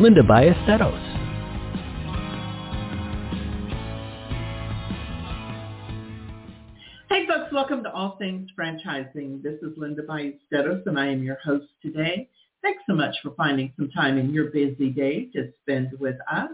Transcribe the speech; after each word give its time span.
Linda 0.00 0.22
Ballesteros. 0.22 1.18
Hey 7.08 7.26
folks, 7.26 7.52
welcome 7.52 7.82
to 7.82 7.90
All 7.90 8.16
Things 8.16 8.48
Franchising. 8.56 9.42
This 9.42 9.60
is 9.60 9.76
Linda 9.76 10.02
Ballesteros 10.04 10.86
and 10.86 11.00
I 11.00 11.08
am 11.08 11.24
your 11.24 11.38
host 11.44 11.66
today. 11.82 12.28
Thanks 12.62 12.80
so 12.88 12.94
much 12.94 13.16
for 13.24 13.32
finding 13.36 13.72
some 13.76 13.90
time 13.90 14.18
in 14.18 14.32
your 14.32 14.52
busy 14.52 14.90
day 14.90 15.30
to 15.34 15.52
spend 15.62 15.90
with 15.98 16.16
us. 16.30 16.50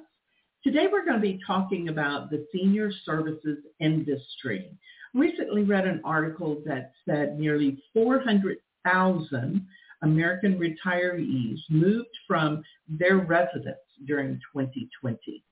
Today 0.62 0.86
we're 0.90 1.04
going 1.04 1.20
to 1.20 1.20
be 1.20 1.38
talking 1.46 1.90
about 1.90 2.30
the 2.30 2.46
senior 2.50 2.90
services 3.04 3.58
industry. 3.78 4.70
Recently 5.12 5.64
read 5.64 5.86
an 5.86 6.00
article 6.02 6.62
that 6.64 6.92
said 7.06 7.38
nearly 7.38 7.82
400,000 7.92 9.66
American 10.04 10.58
retirees 10.58 11.58
moved 11.68 12.16
from 12.28 12.62
their 12.88 13.16
residence 13.16 13.78
during 14.06 14.38
2020, 14.52 15.42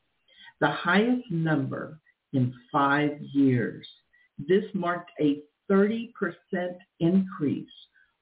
the 0.61 0.71
highest 0.71 1.29
number 1.31 1.99
in 2.33 2.55
five 2.71 3.19
years. 3.33 3.85
This 4.39 4.65
marked 4.75 5.11
a 5.21 5.41
30% 5.71 6.11
increase 7.01 7.69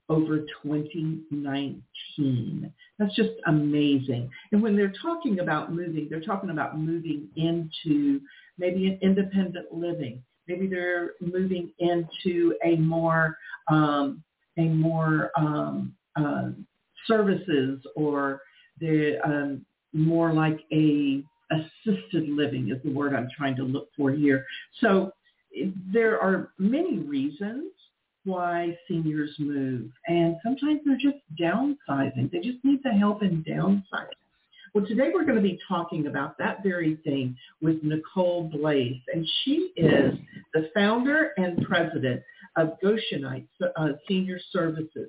over 0.09 0.39
2019. 0.63 2.73
That's 2.99 3.15
just 3.15 3.31
amazing. 3.47 4.31
And 4.53 4.63
when 4.63 4.77
they're 4.77 4.93
talking 5.03 5.41
about 5.41 5.73
moving, 5.73 6.07
they're 6.11 6.21
talking 6.21 6.51
about 6.51 6.79
moving 6.79 7.29
into 7.37 8.21
maybe 8.59 8.87
an 8.89 8.99
independent 9.03 9.73
living. 9.73 10.23
Maybe 10.49 10.67
they're 10.67 11.13
moving 11.21 11.71
into 11.79 12.55
a 12.65 12.75
more 12.77 13.37
um, 13.69 14.25
a 14.59 14.65
more 14.65 15.31
um, 15.37 15.95
uh, 16.17 16.51
services 17.07 17.81
or 17.97 18.43
the 18.81 19.19
um, 19.25 19.65
more 19.93 20.33
like 20.33 20.61
a 20.73 21.23
assisted 21.51 22.29
living 22.29 22.71
is 22.71 22.83
the 22.85 22.93
word 22.93 23.15
I'm 23.15 23.29
trying 23.37 23.57
to 23.57 23.63
look 23.63 23.89
for 23.97 24.11
here. 24.11 24.47
So 24.81 25.13
there 25.93 26.21
are 26.21 26.53
many 26.59 26.99
reasons 26.99 27.73
why 28.25 28.77
seniors 28.87 29.35
move. 29.39 29.91
And 30.07 30.37
sometimes 30.43 30.81
they're 30.85 30.97
just 30.97 31.23
downsizing. 31.41 32.31
They 32.31 32.39
just 32.39 32.65
need 32.65 32.81
the 32.85 32.91
help 32.91 33.23
in 33.23 33.43
downsizing. 33.43 34.15
Well, 34.75 34.87
today 34.87 35.11
we're 35.13 35.25
going 35.25 35.37
to 35.37 35.43
be 35.43 35.59
talking 35.67 36.07
about 36.07 36.39
that 36.39 36.63
very 36.63 36.97
thing 37.03 37.37
with 37.61 37.83
Nicole 37.83 38.49
Blaze. 38.49 39.01
And 39.13 39.29
she 39.43 39.73
is 39.77 40.15
the 40.55 40.71
founder 40.75 41.33
and 41.37 41.65
president 41.67 42.23
of 42.57 42.79
Goshenite 42.83 43.49
uh, 43.77 43.89
Senior 44.07 44.39
Services. 44.53 45.09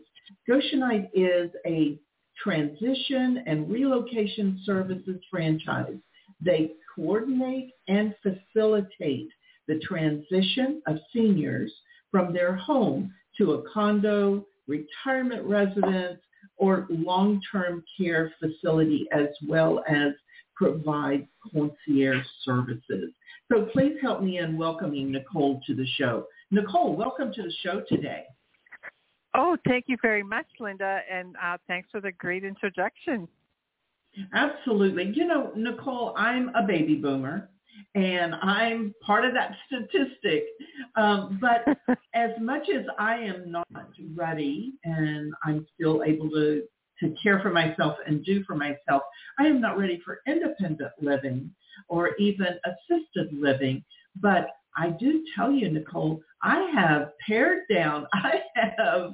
Goshenite 0.50 1.10
is 1.14 1.52
a 1.66 2.00
transition 2.42 3.44
and 3.46 3.70
relocation 3.70 4.62
services 4.66 5.20
franchise. 5.30 5.98
They 6.42 6.72
coordinate 6.96 7.72
and 7.88 8.16
facilitate 8.22 9.30
the 9.68 9.80
transition 9.80 10.82
of 10.88 10.98
seniors 11.14 11.72
from 12.10 12.34
their 12.34 12.56
home 12.56 13.14
to 13.38 13.54
a 13.54 13.70
condo, 13.72 14.46
retirement 14.68 15.46
residence, 15.46 16.20
or 16.58 16.88
long-term 16.90 17.84
care 17.98 18.34
facility 18.40 19.08
as 19.12 19.28
well 19.48 19.84
as 19.88 20.14
provide 20.56 21.28
concierge 21.52 22.26
services. 22.44 23.12
So 23.52 23.66
please 23.74 23.98
help 24.02 24.22
me 24.22 24.40
in 24.40 24.58
welcoming 24.58 25.12
Nicole 25.12 25.62
to 25.68 25.76
the 25.76 25.88
show. 25.98 26.28
Nicole, 26.52 26.96
welcome 26.96 27.32
to 27.34 27.44
the 27.44 27.54
show 27.64 27.84
today. 27.88 28.26
Oh, 29.34 29.58
thank 29.68 29.86
you 29.88 29.98
very 30.02 30.24
much, 30.24 30.46
Linda, 30.60 31.00
and 31.10 31.36
uh, 31.42 31.58
thanks 31.68 31.90
for 31.92 32.02
the 32.02 32.12
great 32.12 32.44
introduction. 32.44 33.28
Absolutely. 34.34 35.12
You 35.16 35.26
know, 35.26 35.52
Nicole, 35.56 36.14
I'm 36.18 36.50
a 36.56 36.64
baby 36.64 36.96
boomer 36.96 37.50
and 37.96 38.36
I'm 38.36 38.94
part 39.06 39.26
of 39.26 39.34
that 39.34 39.56
statistic. 39.68 40.46
Um, 40.96 41.40
but 41.40 41.66
as 42.14 42.32
much 42.40 42.68
as 42.70 42.86
I 43.00 43.16
am 43.16 43.52
not 43.52 43.68
ready 44.14 44.74
and 44.84 45.34
I'm 45.46 45.66
still 45.76 46.04
able 46.04 46.30
to, 46.32 46.64
to 47.00 47.16
care 47.22 47.40
for 47.40 47.52
myself 47.52 47.96
and 48.06 48.24
do 48.26 48.44
for 48.44 48.56
myself, 48.56 49.04
I 49.40 49.46
am 49.46 49.62
not 49.62 49.78
ready 49.78 50.02
for 50.04 50.20
independent 50.28 50.92
living 51.02 51.52
or 51.88 52.16
even 52.18 52.60
assisted 52.66 53.30
living. 53.32 53.84
But 54.18 54.50
I 54.78 54.90
do 54.90 55.24
tell 55.36 55.52
you, 55.52 55.70
Nicole, 55.70 56.22
I 56.42 56.72
have 56.74 57.12
pared 57.28 57.64
down. 57.72 58.08
I 58.14 58.42
have 58.56 59.14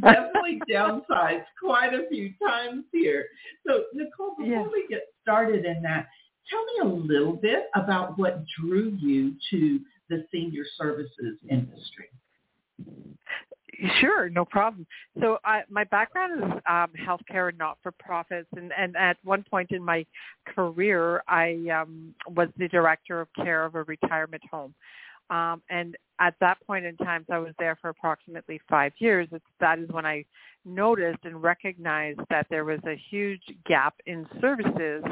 definitely 0.00 0.60
downsized 0.70 1.44
quite 1.62 1.94
a 1.94 2.08
few 2.08 2.32
times 2.46 2.84
here. 2.92 3.26
So, 3.66 3.84
Nicole, 3.94 4.34
before 4.38 4.46
yes. 4.46 4.68
we 4.72 4.86
get 4.88 5.02
started 5.22 5.64
in 5.64 5.82
that, 5.82 6.06
Tell 6.50 6.64
me 6.64 6.90
a 6.90 6.94
little 6.94 7.32
bit 7.32 7.64
about 7.74 8.18
what 8.18 8.44
drew 8.58 8.96
you 9.00 9.34
to 9.50 9.80
the 10.08 10.24
senior 10.30 10.64
services 10.78 11.38
industry. 11.50 12.08
Sure, 14.00 14.30
no 14.30 14.44
problem. 14.44 14.86
So 15.20 15.38
I, 15.44 15.60
my 15.68 15.84
background 15.84 16.42
is 16.42 16.50
um, 16.68 16.88
healthcare 17.06 17.50
and 17.50 17.58
not-for-profits, 17.58 18.48
and, 18.56 18.72
and 18.76 18.96
at 18.96 19.18
one 19.22 19.44
point 19.50 19.70
in 19.70 19.84
my 19.84 20.06
career, 20.46 21.22
I 21.28 21.58
um, 21.68 22.14
was 22.28 22.48
the 22.56 22.68
director 22.68 23.20
of 23.20 23.28
care 23.36 23.64
of 23.64 23.74
a 23.74 23.82
retirement 23.82 24.42
home. 24.50 24.74
Um, 25.28 25.62
and 25.68 25.96
at 26.18 26.34
that 26.40 26.58
point 26.66 26.84
in 26.84 26.96
time, 26.96 27.24
so 27.28 27.34
I 27.34 27.38
was 27.38 27.54
there 27.58 27.76
for 27.80 27.90
approximately 27.90 28.60
five 28.68 28.92
years. 28.98 29.28
It's, 29.32 29.44
that 29.60 29.78
is 29.78 29.88
when 29.90 30.06
I 30.06 30.24
noticed 30.64 31.20
and 31.24 31.40
recognized 31.42 32.18
that 32.28 32.46
there 32.50 32.64
was 32.64 32.80
a 32.86 33.00
huge 33.08 33.42
gap 33.66 33.94
in 34.06 34.26
services 34.40 35.04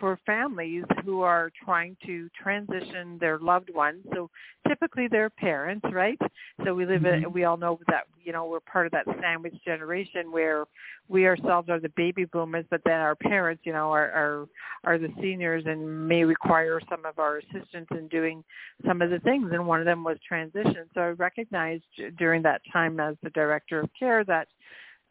for 0.00 0.18
families 0.24 0.84
who 1.04 1.20
are 1.20 1.52
trying 1.62 1.96
to 2.06 2.28
transition 2.42 3.18
their 3.20 3.38
loved 3.38 3.68
ones. 3.74 4.02
So 4.14 4.30
typically 4.66 5.06
they're 5.08 5.28
parents, 5.30 5.86
right? 5.92 6.18
So 6.64 6.74
we 6.74 6.86
live 6.86 7.02
mm-hmm. 7.02 7.24
in, 7.26 7.32
we 7.32 7.44
all 7.44 7.58
know 7.58 7.78
that, 7.88 8.04
you 8.24 8.32
know, 8.32 8.46
we're 8.46 8.60
part 8.60 8.86
of 8.86 8.92
that 8.92 9.04
sandwich 9.20 9.54
generation 9.64 10.32
where 10.32 10.64
we 11.08 11.26
ourselves 11.26 11.68
are 11.68 11.80
the 11.80 11.90
baby 11.90 12.24
boomers, 12.24 12.64
but 12.70 12.80
then 12.86 12.98
our 12.98 13.14
parents, 13.14 13.62
you 13.66 13.74
know, 13.74 13.92
are, 13.92 14.10
are, 14.10 14.48
are 14.84 14.98
the 14.98 15.08
seniors 15.20 15.64
and 15.66 16.08
may 16.08 16.24
require 16.24 16.80
some 16.88 17.04
of 17.04 17.18
our 17.18 17.38
assistance 17.38 17.86
in 17.90 18.08
doing 18.08 18.42
some 18.86 19.02
of 19.02 19.10
the 19.10 19.18
things. 19.18 19.50
And 19.52 19.66
one 19.66 19.80
of 19.80 19.84
them 19.84 20.02
was 20.02 20.16
transition. 20.52 20.84
So 20.94 21.00
I 21.00 21.08
recognized 21.08 21.84
during 22.18 22.42
that 22.42 22.62
time 22.72 23.00
as 23.00 23.16
the 23.22 23.30
director 23.30 23.80
of 23.80 23.90
care 23.98 24.24
that 24.24 24.48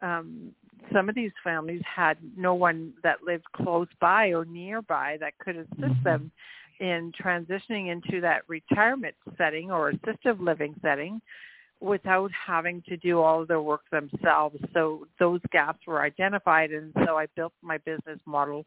um, 0.01 0.51
some 0.91 1.09
of 1.09 1.15
these 1.15 1.31
families 1.43 1.81
had 1.83 2.17
no 2.35 2.53
one 2.53 2.93
that 3.03 3.23
lived 3.23 3.45
close 3.55 3.87
by 4.01 4.27
or 4.27 4.45
nearby 4.45 5.17
that 5.19 5.37
could 5.39 5.55
assist 5.55 5.79
mm-hmm. 5.79 6.03
them 6.03 6.31
in 6.79 7.11
transitioning 7.21 7.91
into 7.91 8.19
that 8.21 8.41
retirement 8.47 9.15
setting 9.37 9.71
or 9.71 9.93
assistive 9.93 10.39
living 10.39 10.75
setting 10.81 11.21
without 11.79 12.31
having 12.31 12.81
to 12.87 12.97
do 12.97 13.19
all 13.19 13.41
of 13.41 13.47
their 13.47 13.61
work 13.61 13.81
themselves. 13.91 14.57
So 14.73 15.07
those 15.19 15.41
gaps 15.51 15.79
were 15.85 16.01
identified 16.01 16.71
and 16.71 16.93
so 17.05 17.17
I 17.17 17.27
built 17.35 17.53
my 17.61 17.77
business 17.79 18.19
model 18.25 18.65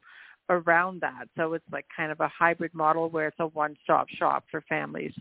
around 0.49 1.01
that. 1.01 1.29
So 1.37 1.55
it's 1.55 1.65
like 1.73 1.87
kind 1.95 2.13
of 2.13 2.21
a 2.21 2.29
hybrid 2.29 2.73
model 2.73 3.09
where 3.11 3.29
it's 3.29 3.41
a 3.41 3.47
one-stop 3.49 4.09
shop 4.11 4.45
for 4.51 4.63
families. 4.69 5.13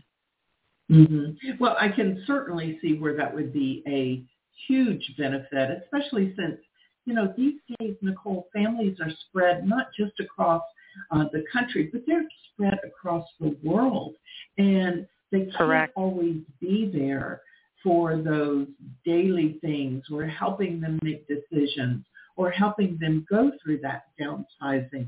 Mm-hmm. 0.90 1.50
Well, 1.58 1.76
I 1.80 1.88
can 1.88 2.22
certainly 2.26 2.78
see 2.80 2.94
where 2.94 3.16
that 3.16 3.34
would 3.34 3.52
be 3.52 3.82
a 3.88 4.22
huge 4.66 5.14
benefit, 5.18 5.82
especially 5.82 6.34
since, 6.36 6.58
you 7.04 7.14
know, 7.14 7.32
these 7.36 7.54
days, 7.78 7.96
Nicole, 8.02 8.48
families 8.54 8.96
are 9.00 9.10
spread 9.28 9.66
not 9.66 9.88
just 9.98 10.18
across 10.20 10.62
uh, 11.10 11.24
the 11.32 11.44
country, 11.52 11.90
but 11.92 12.02
they're 12.06 12.26
spread 12.52 12.78
across 12.86 13.26
the 13.40 13.56
world. 13.62 14.14
And 14.58 15.06
they 15.32 15.48
can't 15.56 15.90
always 15.96 16.36
be 16.60 16.90
there 16.92 17.42
for 17.82 18.16
those 18.16 18.66
daily 19.04 19.58
things 19.60 20.04
or 20.10 20.24
helping 20.26 20.80
them 20.80 20.98
make 21.02 21.26
decisions 21.28 22.04
or 22.36 22.50
helping 22.50 22.98
them 23.00 23.26
go 23.28 23.50
through 23.62 23.80
that 23.80 24.04
downsizing. 24.20 25.06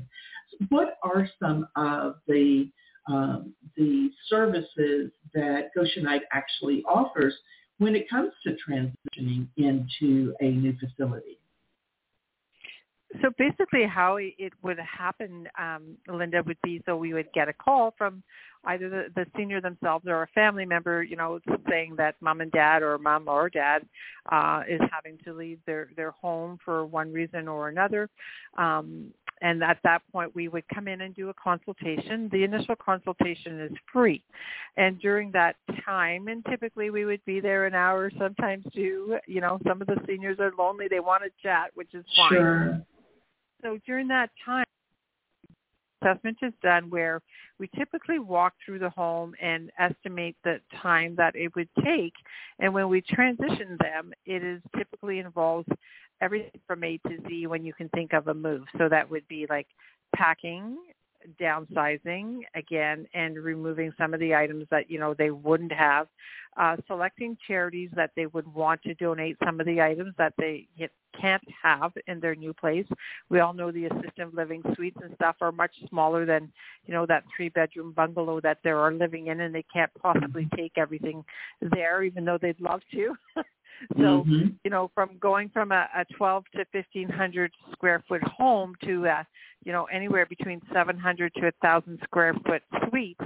What 0.69 0.97
are 1.03 1.29
some 1.41 1.67
of 1.75 2.15
the 2.27 2.69
um, 3.07 3.53
the 3.75 4.11
services 4.27 5.11
that 5.33 5.69
Goshenite 5.77 6.21
actually 6.31 6.83
offers 6.87 7.35
when 7.77 7.95
it 7.95 8.09
comes 8.09 8.31
to 8.43 8.55
transitioning 8.67 9.47
into 9.57 10.33
a 10.41 10.49
new 10.49 10.75
facility? 10.77 11.39
so 13.21 13.29
basically 13.37 13.85
how 13.85 14.17
it 14.17 14.53
would 14.61 14.77
happen, 14.79 15.47
um, 15.57 15.97
Linda, 16.07 16.43
would 16.45 16.61
be 16.63 16.81
so 16.85 16.95
we 16.95 17.13
would 17.13 17.31
get 17.33 17.49
a 17.49 17.53
call 17.53 17.93
from 17.97 18.21
either 18.65 18.89
the, 18.89 19.05
the 19.15 19.25
senior 19.35 19.61
themselves 19.61 20.05
or 20.07 20.23
a 20.23 20.27
family 20.27 20.65
member, 20.65 21.01
you 21.01 21.15
know, 21.15 21.39
saying 21.67 21.95
that 21.97 22.15
mom 22.21 22.41
and 22.41 22.51
dad 22.51 22.83
or 22.83 22.97
mom 22.97 23.27
or 23.27 23.49
dad 23.49 23.83
uh, 24.31 24.61
is 24.69 24.81
having 24.91 25.17
to 25.25 25.33
leave 25.33 25.59
their, 25.65 25.89
their 25.95 26.11
home 26.11 26.59
for 26.63 26.85
one 26.85 27.11
reason 27.11 27.47
or 27.47 27.69
another. 27.69 28.09
Um, 28.57 29.11
and 29.41 29.63
at 29.63 29.77
that 29.83 30.01
point, 30.11 30.35
we 30.35 30.47
would 30.47 30.63
come 30.73 30.87
in 30.87 31.01
and 31.01 31.15
do 31.15 31.29
a 31.29 31.33
consultation. 31.33 32.29
The 32.31 32.43
initial 32.43 32.75
consultation 32.75 33.61
is 33.61 33.71
free. 33.91 34.23
And 34.77 34.99
during 34.99 35.31
that 35.31 35.55
time, 35.85 36.27
and 36.27 36.43
typically 36.45 36.89
we 36.89 37.05
would 37.05 37.23
be 37.25 37.39
there 37.39 37.65
an 37.65 37.73
hour, 37.73 38.11
sometimes 38.17 38.65
two, 38.73 39.17
you 39.27 39.41
know, 39.41 39.59
some 39.67 39.81
of 39.81 39.87
the 39.87 39.97
seniors 40.07 40.39
are 40.39 40.51
lonely. 40.57 40.87
They 40.89 40.99
want 40.99 41.23
to 41.23 41.29
chat, 41.41 41.71
which 41.75 41.93
is 41.93 42.05
fine. 42.15 42.29
Sure. 42.31 42.81
So 43.61 43.77
during 43.85 44.07
that 44.09 44.29
time, 44.45 44.65
assessment 46.01 46.37
is 46.41 46.53
done 46.61 46.89
where 46.89 47.21
we 47.59 47.69
typically 47.77 48.19
walk 48.19 48.53
through 48.65 48.79
the 48.79 48.89
home 48.89 49.33
and 49.41 49.69
estimate 49.77 50.35
the 50.43 50.59
time 50.81 51.15
that 51.17 51.35
it 51.35 51.53
would 51.55 51.69
take. 51.83 52.13
And 52.59 52.73
when 52.73 52.87
we 52.89 53.01
transition 53.01 53.77
them, 53.81 54.13
it 54.25 54.43
is 54.43 54.61
typically 54.77 55.19
involves 55.19 55.67
everything 56.21 56.59
from 56.67 56.83
A 56.83 56.97
to 57.07 57.17
Z 57.27 57.47
when 57.47 57.65
you 57.65 57.73
can 57.73 57.89
think 57.89 58.13
of 58.13 58.27
a 58.27 58.33
move. 58.33 58.63
So 58.77 58.89
that 58.89 59.09
would 59.09 59.27
be 59.27 59.45
like 59.49 59.67
packing, 60.15 60.77
downsizing 61.39 62.41
again 62.55 63.07
and 63.13 63.37
removing 63.37 63.93
some 63.97 64.13
of 64.13 64.19
the 64.19 64.33
items 64.35 64.65
that 64.71 64.89
you 64.89 64.99
know 64.99 65.13
they 65.13 65.31
wouldn't 65.31 65.71
have. 65.71 66.07
Uh, 66.57 66.75
selecting 66.87 67.37
charities 67.47 67.89
that 67.95 68.11
they 68.15 68.25
would 68.25 68.47
want 68.53 68.81
to 68.81 68.93
donate 68.95 69.37
some 69.45 69.59
of 69.59 69.65
the 69.65 69.81
items 69.81 70.13
that 70.17 70.33
they 70.37 70.67
can't 71.19 71.43
have 71.61 71.93
in 72.07 72.19
their 72.19 72.35
new 72.35 72.53
place. 72.53 72.85
We 73.29 73.39
all 73.39 73.53
know 73.53 73.71
the 73.71 73.85
assisted 73.85 74.33
living 74.33 74.61
suites 74.75 74.97
and 75.01 75.13
stuff 75.15 75.37
are 75.41 75.51
much 75.51 75.71
smaller 75.89 76.25
than 76.25 76.51
you 76.85 76.93
know 76.93 77.05
that 77.05 77.23
three 77.35 77.49
bedroom 77.49 77.93
bungalow 77.93 78.41
that 78.41 78.59
they 78.63 78.71
are 78.71 78.91
living 78.91 79.27
in 79.27 79.41
and 79.41 79.53
they 79.53 79.65
can't 79.71 79.91
possibly 80.01 80.47
take 80.55 80.73
everything 80.77 81.23
there 81.61 82.03
even 82.03 82.25
though 82.25 82.37
they'd 82.37 82.59
love 82.59 82.81
to 82.91 83.15
So, 83.95 84.23
mm-hmm. 84.23 84.47
you 84.63 84.71
know, 84.71 84.91
from 84.93 85.17
going 85.19 85.49
from 85.49 85.71
a, 85.71 85.87
a 85.95 86.05
12 86.17 86.43
to 86.55 86.65
1500 86.71 87.51
square 87.71 88.03
foot 88.07 88.23
home 88.23 88.75
to, 88.83 89.07
uh, 89.07 89.23
you 89.63 89.71
know, 89.71 89.85
anywhere 89.85 90.25
between 90.25 90.61
700 90.73 91.33
to 91.35 91.41
1000 91.41 91.99
square 92.03 92.33
foot 92.45 92.61
suite 92.87 93.19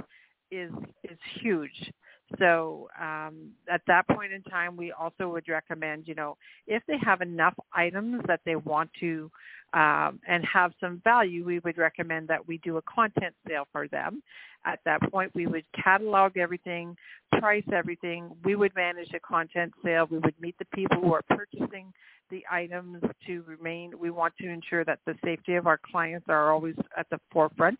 is 0.50 0.70
is 1.02 1.18
huge. 1.40 1.92
So 2.38 2.88
um, 3.00 3.50
at 3.70 3.82
that 3.86 4.08
point 4.08 4.32
in 4.32 4.42
time, 4.42 4.76
we 4.76 4.92
also 4.92 5.28
would 5.28 5.48
recommend, 5.48 6.08
you 6.08 6.14
know, 6.14 6.36
if 6.66 6.82
they 6.86 6.96
have 7.04 7.20
enough 7.20 7.54
items 7.72 8.22
that 8.26 8.40
they 8.44 8.56
want 8.56 8.90
to 9.00 9.30
um, 9.72 10.20
and 10.26 10.44
have 10.52 10.72
some 10.80 11.00
value, 11.04 11.44
we 11.44 11.58
would 11.60 11.78
recommend 11.78 12.28
that 12.28 12.46
we 12.46 12.58
do 12.58 12.76
a 12.76 12.82
content 12.82 13.34
sale 13.46 13.66
for 13.72 13.88
them. 13.88 14.22
At 14.64 14.80
that 14.86 15.02
point, 15.10 15.32
we 15.34 15.46
would 15.46 15.64
catalog 15.74 16.36
everything, 16.38 16.96
price 17.32 17.64
everything. 17.72 18.30
We 18.44 18.56
would 18.56 18.74
manage 18.74 19.12
a 19.14 19.20
content 19.20 19.72
sale. 19.84 20.06
We 20.10 20.18
would 20.18 20.40
meet 20.40 20.56
the 20.58 20.64
people 20.66 21.00
who 21.00 21.12
are 21.12 21.22
purchasing 21.28 21.92
the 22.30 22.42
items 22.50 23.02
to 23.26 23.44
remain. 23.46 23.92
We 23.98 24.10
want 24.10 24.34
to 24.40 24.48
ensure 24.48 24.84
that 24.86 25.00
the 25.06 25.14
safety 25.22 25.56
of 25.56 25.66
our 25.66 25.78
clients 25.90 26.26
are 26.28 26.52
always 26.52 26.76
at 26.96 27.06
the 27.10 27.18
forefront. 27.30 27.78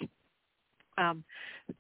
Um, 0.99 1.25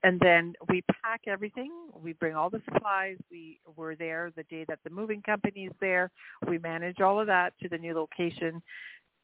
and 0.02 0.18
then 0.20 0.54
we 0.68 0.82
pack 1.02 1.22
everything. 1.26 1.70
We 2.02 2.14
bring 2.14 2.34
all 2.34 2.50
the 2.50 2.62
supplies. 2.64 3.16
We 3.30 3.60
were 3.76 3.94
there 3.94 4.32
the 4.36 4.44
day 4.44 4.64
that 4.68 4.78
the 4.84 4.90
moving 4.90 5.22
company 5.22 5.66
is 5.66 5.72
there. 5.80 6.10
We 6.48 6.58
manage 6.58 7.00
all 7.00 7.20
of 7.20 7.26
that 7.26 7.52
to 7.62 7.68
the 7.68 7.78
new 7.78 7.94
location. 7.94 8.62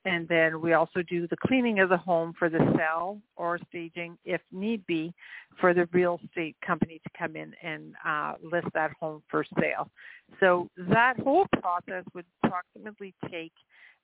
And 0.07 0.27
then 0.29 0.63
we 0.63 0.73
also 0.73 1.03
do 1.03 1.27
the 1.29 1.37
cleaning 1.37 1.81
of 1.81 1.91
the 1.91 1.97
home 1.97 2.33
for 2.39 2.49
the 2.49 2.59
sale 2.77 3.21
or 3.37 3.59
staging, 3.69 4.17
if 4.25 4.41
need 4.51 4.87
be, 4.87 5.13
for 5.61 5.75
the 5.75 5.87
real 5.93 6.19
estate 6.25 6.57
company 6.67 7.01
to 7.05 7.11
come 7.19 7.37
in 7.37 7.53
and 7.63 7.95
uh, 8.07 8.35
list 8.43 8.69
that 8.73 8.93
home 8.99 9.23
for 9.31 9.45
sale. 9.59 9.91
So 10.39 10.71
that 10.89 11.21
whole 11.21 11.47
process 11.61 12.05
would 12.15 12.25
approximately 12.43 13.15
take 13.31 13.53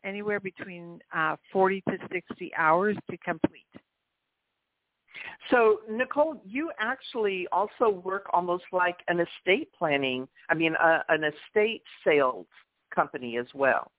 anywhere 0.04 0.38
between 0.38 1.00
uh, 1.14 1.36
40 1.50 1.82
to 1.88 1.98
60 2.12 2.52
hours 2.56 2.96
to 3.10 3.16
complete. 3.18 3.64
So 5.50 5.80
Nicole, 5.90 6.40
you 6.44 6.70
actually 6.78 7.46
also 7.52 7.88
work 7.88 8.26
almost 8.32 8.64
like 8.72 8.96
an 9.08 9.20
estate 9.20 9.70
planning, 9.78 10.28
I 10.48 10.54
mean, 10.54 10.74
an 10.80 11.24
estate 11.24 11.82
sales 12.04 12.46
company 12.94 13.36
as 13.38 13.46
well. 13.54 13.90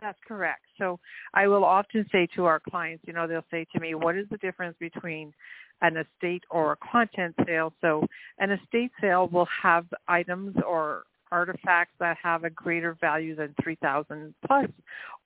That's 0.00 0.18
correct. 0.26 0.62
So 0.78 0.98
I 1.32 1.46
will 1.46 1.64
often 1.64 2.04
say 2.10 2.26
to 2.34 2.44
our 2.44 2.58
clients, 2.58 3.04
you 3.06 3.12
know, 3.12 3.26
they'll 3.28 3.44
say 3.50 3.66
to 3.72 3.80
me, 3.80 3.94
what 3.94 4.16
is 4.16 4.26
the 4.30 4.38
difference 4.38 4.76
between 4.80 5.32
an 5.80 5.96
estate 5.96 6.42
or 6.50 6.72
a 6.72 6.76
content 6.76 7.34
sale? 7.46 7.72
So 7.80 8.06
an 8.38 8.50
estate 8.50 8.90
sale 9.00 9.28
will 9.28 9.48
have 9.62 9.86
items 10.08 10.56
or 10.66 11.04
artifacts 11.32 11.94
that 11.98 12.16
have 12.22 12.44
a 12.44 12.50
greater 12.50 12.96
value 13.00 13.34
than 13.34 13.54
3000 13.62 14.34
plus 14.46 14.68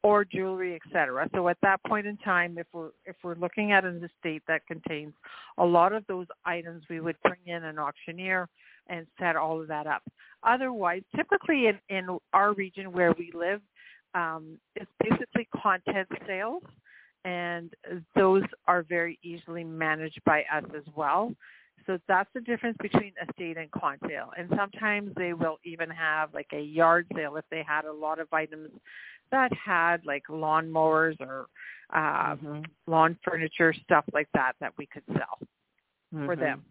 or 0.02 0.24
jewelry 0.24 0.74
etc 0.74 1.28
so 1.34 1.48
at 1.48 1.58
that 1.62 1.82
point 1.84 2.06
in 2.06 2.16
time 2.18 2.56
if 2.56 2.66
we're 2.72 2.90
if 3.04 3.16
we're 3.22 3.34
looking 3.34 3.72
at 3.72 3.84
an 3.84 4.02
estate 4.02 4.42
that 4.48 4.66
contains 4.66 5.12
a 5.58 5.64
lot 5.64 5.92
of 5.92 6.06
those 6.06 6.26
items 6.44 6.84
we 6.88 7.00
would 7.00 7.16
bring 7.22 7.40
in 7.46 7.64
an 7.64 7.78
auctioneer 7.78 8.48
and 8.88 9.06
set 9.18 9.36
all 9.36 9.60
of 9.60 9.68
that 9.68 9.86
up 9.86 10.02
otherwise 10.44 11.02
typically 11.14 11.66
in 11.66 11.78
in 11.88 12.18
our 12.32 12.54
region 12.54 12.92
where 12.92 13.12
we 13.18 13.30
live 13.34 13.60
um, 14.16 14.58
it's 14.74 14.90
basically 14.98 15.46
content 15.62 16.08
sales, 16.26 16.62
and 17.24 17.72
those 18.14 18.44
are 18.66 18.82
very 18.82 19.18
easily 19.22 19.62
managed 19.62 20.20
by 20.24 20.44
us 20.52 20.64
as 20.74 20.84
well. 20.94 21.34
So 21.86 21.98
that's 22.08 22.28
the 22.34 22.40
difference 22.40 22.76
between 22.80 23.12
estate 23.28 23.56
and 23.56 23.70
con 23.70 23.98
sale. 24.08 24.30
And 24.36 24.48
sometimes 24.56 25.12
they 25.16 25.32
will 25.32 25.58
even 25.64 25.88
have 25.90 26.34
like 26.34 26.48
a 26.52 26.60
yard 26.60 27.06
sale 27.14 27.36
if 27.36 27.44
they 27.50 27.62
had 27.66 27.84
a 27.84 27.92
lot 27.92 28.18
of 28.18 28.26
items 28.32 28.70
that 29.30 29.52
had 29.52 30.04
like 30.04 30.22
lawn 30.28 30.70
mowers 30.70 31.16
or 31.20 31.46
uh, 31.92 32.34
mm-hmm. 32.34 32.62
lawn 32.86 33.16
furniture, 33.24 33.72
stuff 33.84 34.04
like 34.12 34.28
that 34.34 34.52
that 34.60 34.72
we 34.78 34.86
could 34.86 35.04
sell 35.12 35.38
mm-hmm. 36.14 36.26
for 36.26 36.36
them. 36.36 36.64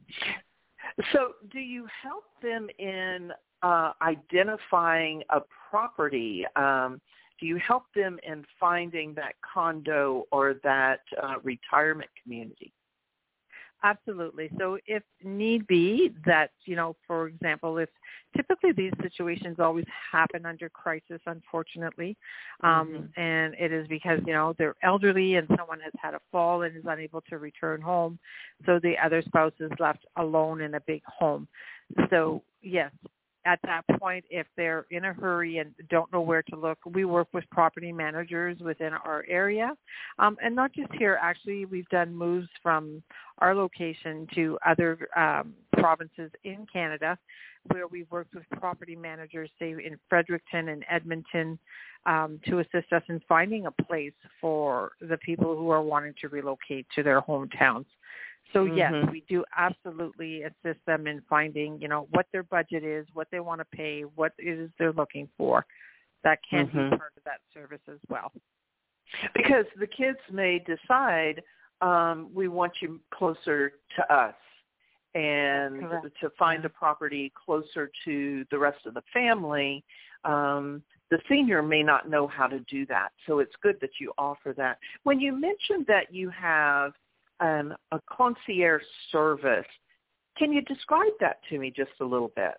So 1.12 1.34
do 1.52 1.60
you 1.60 1.88
help 2.04 2.26
them 2.42 2.68
in 2.80 3.32
uh, 3.64 3.94
identifying 4.02 5.24
a 5.30 5.42
property? 5.70 6.46
Um, 6.56 7.02
do 7.40 7.48
you 7.48 7.58
help 7.58 7.84
them 7.96 8.18
in 8.24 8.46
finding 8.60 9.14
that 9.16 9.34
condo 9.42 10.26
or 10.32 10.56
that 10.64 11.02
uh, 11.22 11.36
retirement 11.44 12.10
community? 12.22 12.72
Absolutely. 13.86 14.50
So 14.58 14.80
if 14.88 15.04
need 15.24 15.68
be 15.68 16.12
that, 16.26 16.50
you 16.66 16.76
know, 16.76 16.96
for 17.06 17.28
example, 17.28 17.78
if 17.78 17.88
typically 18.36 18.72
these 18.72 18.92
situations 19.00 19.58
always 19.60 19.86
happen 20.12 20.44
under 20.44 20.70
crisis, 20.70 21.22
unfortunately, 21.28 22.18
um, 22.64 23.12
mm-hmm. 23.16 23.22
and 23.22 23.54
it 23.60 23.72
is 23.72 23.88
because, 23.88 24.20
you 24.26 24.34
know, 24.34 24.56
they're 24.58 24.74
elderly 24.82 25.36
and 25.36 25.48
someone 25.56 25.80
has 25.82 25.94
had 26.02 26.16
a 26.16 26.20
fall 26.32 26.64
and 26.64 26.76
is 26.76 26.82
unable 26.88 27.22
to 27.30 27.38
return 27.38 27.80
home. 27.80 28.18
So 28.66 28.80
the 28.82 28.96
other 28.98 29.22
spouse 29.22 29.54
is 29.60 29.70
left 29.80 30.04
alone 30.18 30.62
in 30.62 30.74
a 30.74 30.82
big 30.88 31.04
home. 31.06 31.48
So 32.10 32.42
yes, 32.64 32.92
at 33.46 33.60
that 33.64 33.84
point, 34.00 34.26
if 34.30 34.48
they're 34.58 34.86
in 34.90 35.06
a 35.06 35.14
hurry 35.14 35.60
and 35.60 35.74
don't 35.90 36.12
know 36.12 36.22
where 36.22 36.42
to 36.44 36.56
look, 36.56 36.80
we 36.86 37.06
work 37.06 37.28
with 37.34 37.44
property 37.52 37.92
managers 37.92 38.58
within 38.60 38.94
our 38.94 39.24
area. 39.30 39.72
Um, 40.18 40.38
and 40.44 40.56
not 40.56 40.74
just 40.74 40.92
here, 40.94 41.20
actually, 41.22 41.66
we've 41.66 41.88
done 41.90 42.14
moves 42.14 42.48
from 42.64 43.04
our 43.40 43.54
location 43.54 44.28
to 44.34 44.58
other 44.66 45.08
um, 45.16 45.54
provinces 45.74 46.32
in 46.44 46.66
Canada 46.72 47.18
where 47.72 47.88
we've 47.88 48.10
worked 48.12 48.34
with 48.34 48.44
property 48.60 48.96
managers, 48.96 49.50
say 49.60 49.72
in 49.72 49.98
Fredericton 50.10 50.70
and 50.70 50.86
Edmonton, 50.90 51.58
um, 52.06 52.40
to 52.48 52.60
assist 52.60 52.94
us 52.94 53.02
in 53.10 53.20
finding 53.28 53.66
a 53.66 53.72
place 53.72 54.14
for 54.40 54.92
the 55.02 55.18
people 55.18 55.56
who 55.56 55.70
are 55.70 55.82
wanting 55.82 56.14
to 56.22 56.30
relocate 56.30 56.86
to 56.96 57.02
their 57.02 57.22
hometowns. 57.22 57.86
So 58.54 58.66
yes, 58.66 58.92
mm-hmm. 58.92 59.12
we 59.12 59.24
do 59.28 59.44
absolutely 59.58 60.44
assist 60.44 60.80
them 60.86 61.08
in 61.08 61.22
finding, 61.30 61.82
you 61.82 61.88
know, 61.88 62.08
what 62.12 62.28
their 62.32 62.44
budget 62.44 62.84
is, 62.84 63.06
what 63.14 63.28
they 63.32 63.40
want 63.40 63.60
to 63.60 63.66
pay, 63.66 64.02
what 64.02 64.34
it 64.38 64.60
is 64.60 64.70
they're 64.78 64.94
looking 64.94 65.28
for. 65.38 65.66
That 66.24 66.40
can 66.50 66.68
mm-hmm. 66.68 66.92
be 66.92 66.98
part 66.98 67.14
of 67.18 67.24
that 67.26 67.42
service 67.54 67.82
as 67.92 68.00
well. 68.10 68.32
Because 69.34 69.66
the 69.80 69.88
kids 69.88 70.18
may 70.32 70.60
decide 70.60 71.42
um, 71.82 72.30
we 72.34 72.48
want 72.48 72.74
you 72.82 73.00
closer 73.14 73.74
to 73.98 74.14
us 74.14 74.34
and 75.14 75.82
to 76.20 76.30
find 76.38 76.66
a 76.66 76.70
property 76.70 77.32
closer 77.46 77.90
to 78.04 78.46
the 78.52 78.58
rest 78.58 78.86
of 78.86 78.94
the 78.94 79.04
family. 79.14 79.84
Um, 80.26 80.84
the 81.10 81.20
senior 81.30 81.62
may 81.62 81.84
not 81.84 82.10
know 82.10 82.28
how 82.28 82.48
to 82.48 82.60
do 82.62 82.86
that. 82.88 83.10
So 83.26 83.40
it's 83.40 83.54
good 83.62 83.78
that 83.82 83.92
you 84.00 84.12
offer 84.18 84.54
that. 84.58 84.78
When 85.04 85.20
you 85.20 85.32
mentioned 85.32 85.86
that 85.88 86.14
you 86.14 86.30
have 86.32 86.94
um, 87.40 87.74
a 87.92 88.00
concierge 88.10 88.84
service. 89.12 89.66
Can 90.38 90.52
you 90.52 90.62
describe 90.62 91.14
that 91.20 91.38
to 91.50 91.60
me 91.60 91.72
just 91.76 91.92
a 92.02 92.06
little 92.06 92.32
bit? 92.36 92.56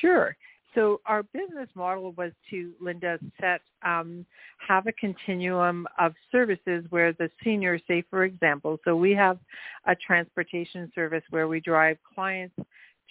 Sure. 0.00 0.36
So 0.74 1.00
our 1.06 1.24
business 1.24 1.68
model 1.74 2.12
was 2.12 2.32
to, 2.50 2.72
Linda, 2.80 3.18
set 3.40 3.60
um, 3.84 4.24
have 4.66 4.86
a 4.86 4.92
continuum 4.92 5.86
of 5.98 6.14
services 6.30 6.84
where 6.90 7.12
the 7.12 7.28
seniors, 7.42 7.82
say 7.88 8.04
for 8.08 8.24
example, 8.24 8.78
so 8.84 8.94
we 8.94 9.12
have 9.12 9.38
a 9.86 9.96
transportation 9.96 10.90
service 10.94 11.24
where 11.30 11.48
we 11.48 11.60
drive 11.60 11.96
clients 12.14 12.54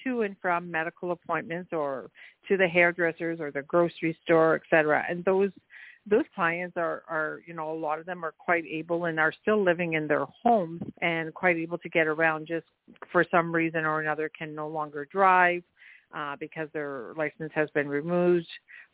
to 0.05 0.21
and 0.21 0.37
from 0.41 0.71
medical 0.71 1.11
appointments 1.11 1.73
or 1.73 2.09
to 2.47 2.55
the 2.55 2.67
hairdressers 2.67 3.41
or 3.41 3.51
the 3.51 3.63
grocery 3.63 4.17
store, 4.23 4.55
et 4.55 4.61
cetera. 4.69 5.03
And 5.09 5.25
those 5.25 5.51
those 6.07 6.25
clients 6.33 6.75
are, 6.77 7.03
are, 7.07 7.41
you 7.45 7.53
know, 7.53 7.71
a 7.71 7.75
lot 7.77 7.99
of 7.99 8.05
them 8.05 8.23
are 8.23 8.33
quite 8.37 8.63
able 8.65 9.05
and 9.05 9.19
are 9.19 9.33
still 9.41 9.63
living 9.63 9.93
in 9.93 10.07
their 10.07 10.25
homes 10.43 10.81
and 11.01 11.33
quite 11.33 11.57
able 11.57 11.77
to 11.77 11.89
get 11.89 12.07
around 12.07 12.47
just 12.47 12.65
for 13.11 13.25
some 13.29 13.53
reason 13.53 13.85
or 13.85 14.01
another 14.01 14.29
can 14.37 14.55
no 14.55 14.67
longer 14.67 15.05
drive 15.11 15.63
uh, 16.15 16.35
because 16.39 16.67
their 16.73 17.13
license 17.15 17.51
has 17.53 17.69
been 17.71 17.87
removed 17.87 18.47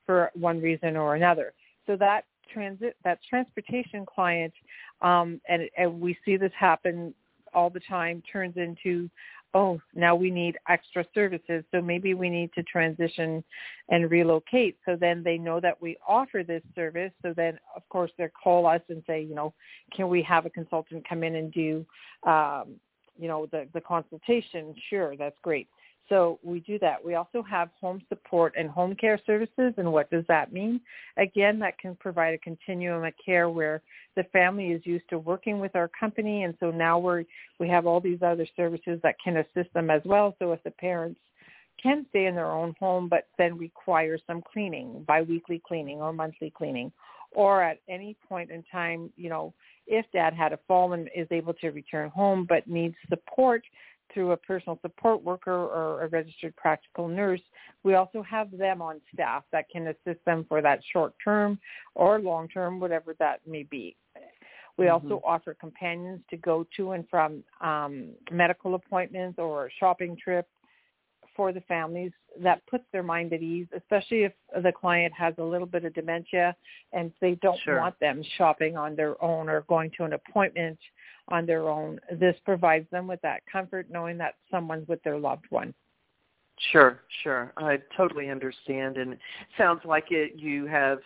for 0.06 0.32
one 0.34 0.62
reason 0.62 0.96
or 0.98 1.16
another. 1.16 1.54
So 1.88 1.96
that 1.98 2.26
transit, 2.52 2.96
that 3.04 3.20
transportation 3.30 4.06
client, 4.06 4.54
um, 5.02 5.40
and, 5.48 5.64
and 5.78 6.00
we 6.00 6.18
see 6.26 6.38
this 6.38 6.52
happen 6.58 7.14
all 7.54 7.70
the 7.70 7.82
time, 7.82 8.22
turns 8.32 8.58
into 8.58 9.10
oh, 9.56 9.80
now 9.96 10.14
we 10.14 10.30
need 10.30 10.58
extra 10.68 11.06
services. 11.14 11.64
So 11.72 11.82
maybe 11.82 12.14
we 12.14 12.30
need 12.30 12.52
to 12.56 12.64
transition 12.64 13.42
and 13.90 14.12
relocate. 14.12 14.78
So 14.86 14.98
then 15.00 15.24
they 15.24 15.38
know 15.38 15.62
that 15.62 15.82
we 15.82 15.98
offer 16.06 16.44
this 16.44 16.62
service. 16.76 17.14
So 17.22 17.34
then, 17.36 17.58
of 17.74 17.88
course, 17.88 18.12
they 18.18 18.28
call 18.28 18.68
us 18.68 18.82
and 18.90 19.02
say, 19.08 19.24
you 19.24 19.34
know, 19.34 19.54
can 19.96 20.10
we 20.10 20.22
have 20.24 20.46
a 20.46 20.50
consultant 20.50 21.08
come 21.08 21.24
in 21.24 21.36
and 21.36 21.54
do, 21.54 21.86
um, 22.28 22.76
you 23.18 23.30
know, 23.30 23.48
the, 23.50 23.66
the 23.74 23.80
consultation? 23.80 24.76
Sure, 24.90 25.16
that's 25.16 25.38
great. 25.42 25.70
So 26.10 26.40
we 26.44 26.60
do 26.60 26.78
that. 26.80 27.04
We 27.04 27.16
also 27.16 27.42
have 27.42 27.70
home 27.82 28.02
support 28.10 28.54
and 28.58 28.70
home 28.70 28.96
care 28.96 29.20
services. 29.26 29.74
And 29.78 29.92
what 29.92 30.10
does 30.12 30.24
that 30.28 30.54
mean? 30.54 30.80
Again, 31.18 31.58
that 31.60 31.80
can 31.80 31.96
provide 31.96 32.34
a 32.34 32.38
continuum 32.38 33.04
of 33.04 33.14
care 33.24 33.50
where 33.50 33.82
the 34.16 34.24
family 34.26 34.68
is 34.68 34.86
used 34.86 35.10
to 35.10 35.20
working 35.20 35.60
with 35.60 35.76
our 35.76 35.90
company. 36.00 36.44
And 36.44 36.54
so 36.60 36.70
now 36.70 37.00
we're, 37.00 37.24
we 37.60 37.68
have 37.70 37.88
all 37.88 38.00
these 38.00 38.22
other 38.22 38.48
services 38.56 39.00
that 39.04 39.16
can 39.24 39.38
assist 39.38 39.74
them 39.74 39.90
as 39.90 40.02
well. 40.06 40.36
So 40.38 40.52
if 40.52 40.64
the 40.64 40.72
parents 40.72 41.20
can 41.82 42.06
stay 42.10 42.26
in 42.26 42.36
their 42.36 42.52
own 42.52 42.76
home, 42.80 43.10
but 43.10 43.28
then 43.38 43.58
require 43.58 44.18
some 44.28 44.42
cleaning, 44.42 45.04
biweekly 45.08 45.62
cleaning 45.68 46.02
or 46.02 46.14
monthly 46.14 46.52
cleaning, 46.56 46.92
or 47.32 47.62
at 47.62 47.80
any 47.90 48.16
point 48.30 48.50
in 48.50 48.64
time, 48.72 49.12
you 49.18 49.30
know, 49.30 49.54
if 49.88 50.06
dad 50.14 50.34
had 50.34 50.54
a 50.54 50.60
fall 50.68 50.94
and 50.94 51.10
is 51.16 51.28
able 51.32 51.54
to 51.54 51.70
return 51.70 52.10
home 52.10 52.46
but 52.48 52.68
needs 52.68 52.96
support 53.10 53.64
through 54.14 54.32
a 54.32 54.38
personal 54.38 54.80
support 54.82 55.24
worker 55.24 55.52
or 55.52 56.04
a 56.04 56.08
registered 56.08 56.56
practical 56.56 57.08
nurse, 57.08 57.42
we 57.84 57.96
also 57.96 58.22
have 58.24 58.56
them 58.58 58.82
on 58.82 59.02
staff 59.14 59.44
that 59.52 59.70
can 59.70 59.88
assist 59.88 60.24
them 60.26 60.46
for 60.48 60.62
that 60.62 60.80
short 60.92 61.14
term 61.24 61.60
or 61.96 62.20
long 62.20 62.48
term, 62.48 62.80
whatever 62.80 63.16
that 63.20 63.42
may 63.46 63.64
be. 63.64 63.96
We 64.78 64.86
mm-hmm. 64.86 64.94
also 64.94 65.22
offer 65.26 65.54
companions 65.54 66.22
to 66.30 66.38
go 66.38 66.66
to 66.78 66.92
and 66.92 67.06
from 67.10 67.44
um, 67.62 68.10
medical 68.32 68.76
appointments 68.76 69.40
or 69.40 69.70
shopping 69.80 70.18
trip 70.22 70.48
for 71.36 71.52
the 71.52 71.62
families 71.62 72.12
that 72.42 72.66
puts 72.68 72.84
their 72.92 73.04
mind 73.04 73.34
at 73.34 73.42
ease, 73.42 73.68
especially 73.76 74.24
if 74.24 74.34
the 74.64 74.72
client 74.72 75.14
has 75.18 75.34
a 75.38 75.44
little 75.44 75.68
bit 75.68 75.86
of 75.86 75.94
dementia 75.94 76.56
and 76.94 77.12
they 77.22 77.36
don't 77.36 77.60
sure. 77.64 77.80
want 77.80 78.00
them 78.00 78.24
shopping 78.38 78.78
on 78.78 78.96
their 78.96 79.22
own 79.24 79.50
or 79.50 79.62
going 79.62 79.92
to 79.98 80.04
an 80.04 80.14
appointment 80.14 80.78
on 81.30 81.46
their 81.46 81.70
own. 81.70 82.00
This 82.20 82.36
provides 82.46 82.90
them 82.92 83.08
with 83.08 83.22
that 83.22 83.42
comfort 83.52 83.88
knowing 83.90 84.18
that 84.18 84.36
someone's 84.52 84.88
with 84.88 85.02
their 85.04 85.18
loved 85.18 85.46
one. 85.50 85.74
Sure, 86.72 87.02
sure. 87.24 87.52
I 87.58 87.80
totally 87.98 88.30
understand 88.30 88.98
and 88.98 89.18
sounds 89.58 89.82
like 89.84 90.12
it 90.12 90.34
you 90.38 90.66
have 90.68 91.00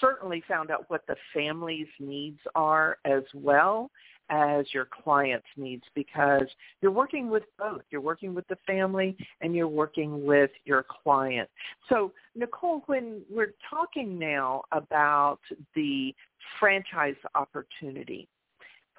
certainly 0.00 0.42
found 0.48 0.70
out 0.70 0.84
what 0.88 1.02
the 1.06 1.16
family's 1.34 1.88
needs 1.98 2.38
are 2.54 2.98
as 3.04 3.22
well 3.34 3.90
as 4.30 4.66
your 4.72 4.86
client's 5.02 5.46
needs 5.56 5.84
because 5.94 6.46
you're 6.80 6.90
working 6.90 7.28
with 7.28 7.44
both. 7.58 7.82
You're 7.90 8.00
working 8.00 8.34
with 8.34 8.46
the 8.48 8.56
family 8.66 9.16
and 9.40 9.54
you're 9.54 9.68
working 9.68 10.24
with 10.24 10.50
your 10.64 10.84
client. 11.02 11.48
So 11.88 12.12
Nicole, 12.34 12.82
when 12.86 13.22
we're 13.30 13.54
talking 13.68 14.18
now 14.18 14.62
about 14.72 15.40
the 15.74 16.14
franchise 16.58 17.16
opportunity, 17.34 18.28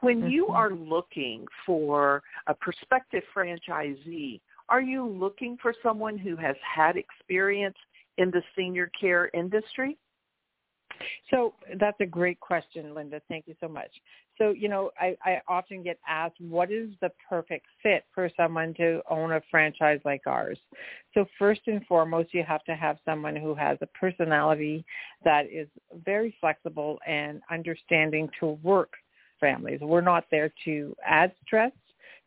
when 0.01 0.29
you 0.29 0.45
mm-hmm. 0.45 0.55
are 0.55 0.71
looking 0.73 1.45
for 1.65 2.21
a 2.47 2.53
prospective 2.53 3.23
franchisee, 3.35 4.41
are 4.69 4.81
you 4.81 5.07
looking 5.07 5.57
for 5.61 5.73
someone 5.81 6.17
who 6.17 6.35
has 6.35 6.55
had 6.61 6.97
experience 6.97 7.77
in 8.17 8.29
the 8.31 8.43
senior 8.55 8.91
care 8.99 9.29
industry? 9.33 9.97
So 11.29 11.53
that's 11.79 11.99
a 11.99 12.05
great 12.05 12.39
question, 12.39 12.93
Linda. 12.93 13.21
Thank 13.27 13.47
you 13.47 13.55
so 13.59 13.67
much. 13.67 13.89
So, 14.37 14.49
you 14.49 14.67
know, 14.67 14.91
I, 14.99 15.15
I 15.23 15.41
often 15.47 15.83
get 15.83 15.99
asked, 16.07 16.39
what 16.39 16.71
is 16.71 16.89
the 17.01 17.11
perfect 17.29 17.65
fit 17.81 18.03
for 18.13 18.29
someone 18.35 18.73
to 18.75 19.01
own 19.09 19.31
a 19.33 19.41
franchise 19.51 19.99
like 20.05 20.21
ours? 20.25 20.57
So 21.13 21.25
first 21.37 21.61
and 21.67 21.85
foremost, 21.85 22.33
you 22.33 22.43
have 22.43 22.63
to 22.65 22.75
have 22.75 22.97
someone 23.05 23.35
who 23.35 23.53
has 23.55 23.77
a 23.81 23.87
personality 23.87 24.85
that 25.23 25.45
is 25.51 25.67
very 26.03 26.35
flexible 26.41 26.99
and 27.05 27.41
understanding 27.51 28.29
to 28.39 28.57
work 28.63 28.93
families. 29.39 29.79
We're 29.81 30.01
not 30.01 30.25
there 30.31 30.51
to 30.65 30.95
add 31.05 31.31
stress 31.45 31.71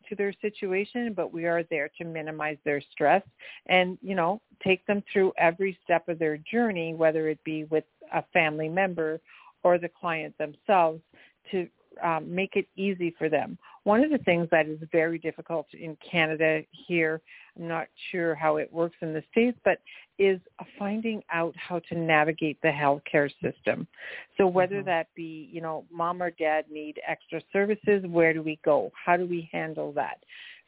to 0.08 0.14
their 0.14 0.32
situation, 0.40 1.12
but 1.14 1.32
we 1.32 1.46
are 1.46 1.64
there 1.64 1.90
to 1.98 2.04
minimize 2.04 2.58
their 2.64 2.80
stress 2.92 3.22
and, 3.66 3.98
you 4.02 4.14
know, 4.14 4.40
take 4.62 4.86
them 4.86 5.02
through 5.12 5.32
every 5.38 5.78
step 5.82 6.08
of 6.08 6.18
their 6.18 6.38
journey, 6.38 6.94
whether 6.94 7.28
it 7.28 7.42
be 7.44 7.64
with 7.64 7.84
a 8.12 8.22
family 8.32 8.68
member 8.68 9.20
or 9.62 9.78
the 9.78 9.88
client 9.88 10.34
themselves 10.38 11.00
to 11.50 11.68
um, 12.02 12.32
make 12.34 12.56
it 12.56 12.68
easy 12.76 13.14
for 13.16 13.28
them. 13.28 13.58
One 13.84 14.02
of 14.02 14.10
the 14.10 14.18
things 14.18 14.48
that 14.50 14.66
is 14.66 14.78
very 14.92 15.18
difficult 15.18 15.66
in 15.72 15.96
Canada 16.08 16.62
here, 16.70 17.20
I'm 17.56 17.68
not 17.68 17.86
sure 18.10 18.34
how 18.34 18.56
it 18.56 18.72
works 18.72 18.96
in 19.00 19.14
the 19.14 19.22
States, 19.30 19.58
but 19.64 19.78
is 20.18 20.40
finding 20.78 21.22
out 21.32 21.54
how 21.56 21.78
to 21.88 21.94
navigate 21.94 22.60
the 22.62 22.68
healthcare 22.68 23.30
system. 23.42 23.86
So 24.36 24.46
whether 24.46 24.76
mm-hmm. 24.76 24.86
that 24.86 25.08
be, 25.14 25.48
you 25.52 25.60
know, 25.60 25.84
mom 25.90 26.22
or 26.22 26.30
dad 26.30 26.64
need 26.70 27.00
extra 27.06 27.40
services, 27.52 28.04
where 28.06 28.32
do 28.32 28.42
we 28.42 28.58
go? 28.64 28.90
How 29.04 29.16
do 29.16 29.26
we 29.26 29.48
handle 29.52 29.92
that? 29.92 30.18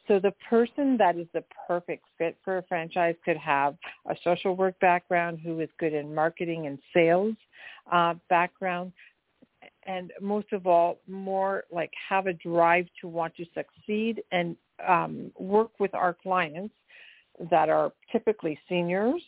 So 0.09 0.19
the 0.19 0.33
person 0.49 0.97
that 0.97 1.17
is 1.17 1.27
the 1.35 1.43
perfect 1.67 2.03
fit 2.17 2.35
for 2.43 2.57
a 2.57 2.63
franchise 2.63 3.13
could 3.23 3.37
have 3.37 3.75
a 4.09 4.15
social 4.23 4.55
work 4.55 4.77
background 4.79 5.39
who 5.43 5.59
is 5.59 5.69
good 5.79 5.93
in 5.93 6.13
marketing 6.13 6.65
and 6.65 6.79
sales 6.95 7.35
uh, 7.91 8.15
background, 8.27 8.91
and 9.85 10.11
most 10.19 10.51
of 10.51 10.65
all, 10.65 10.97
more 11.07 11.65
like 11.71 11.91
have 12.09 12.25
a 12.25 12.33
drive 12.33 12.87
to 13.01 13.07
want 13.07 13.35
to 13.35 13.45
succeed 13.53 14.23
and 14.31 14.55
um, 14.87 15.31
work 15.37 15.79
with 15.79 15.93
our 15.93 16.15
clients 16.15 16.73
that 17.51 17.69
are 17.69 17.93
typically 18.11 18.59
seniors 18.67 19.21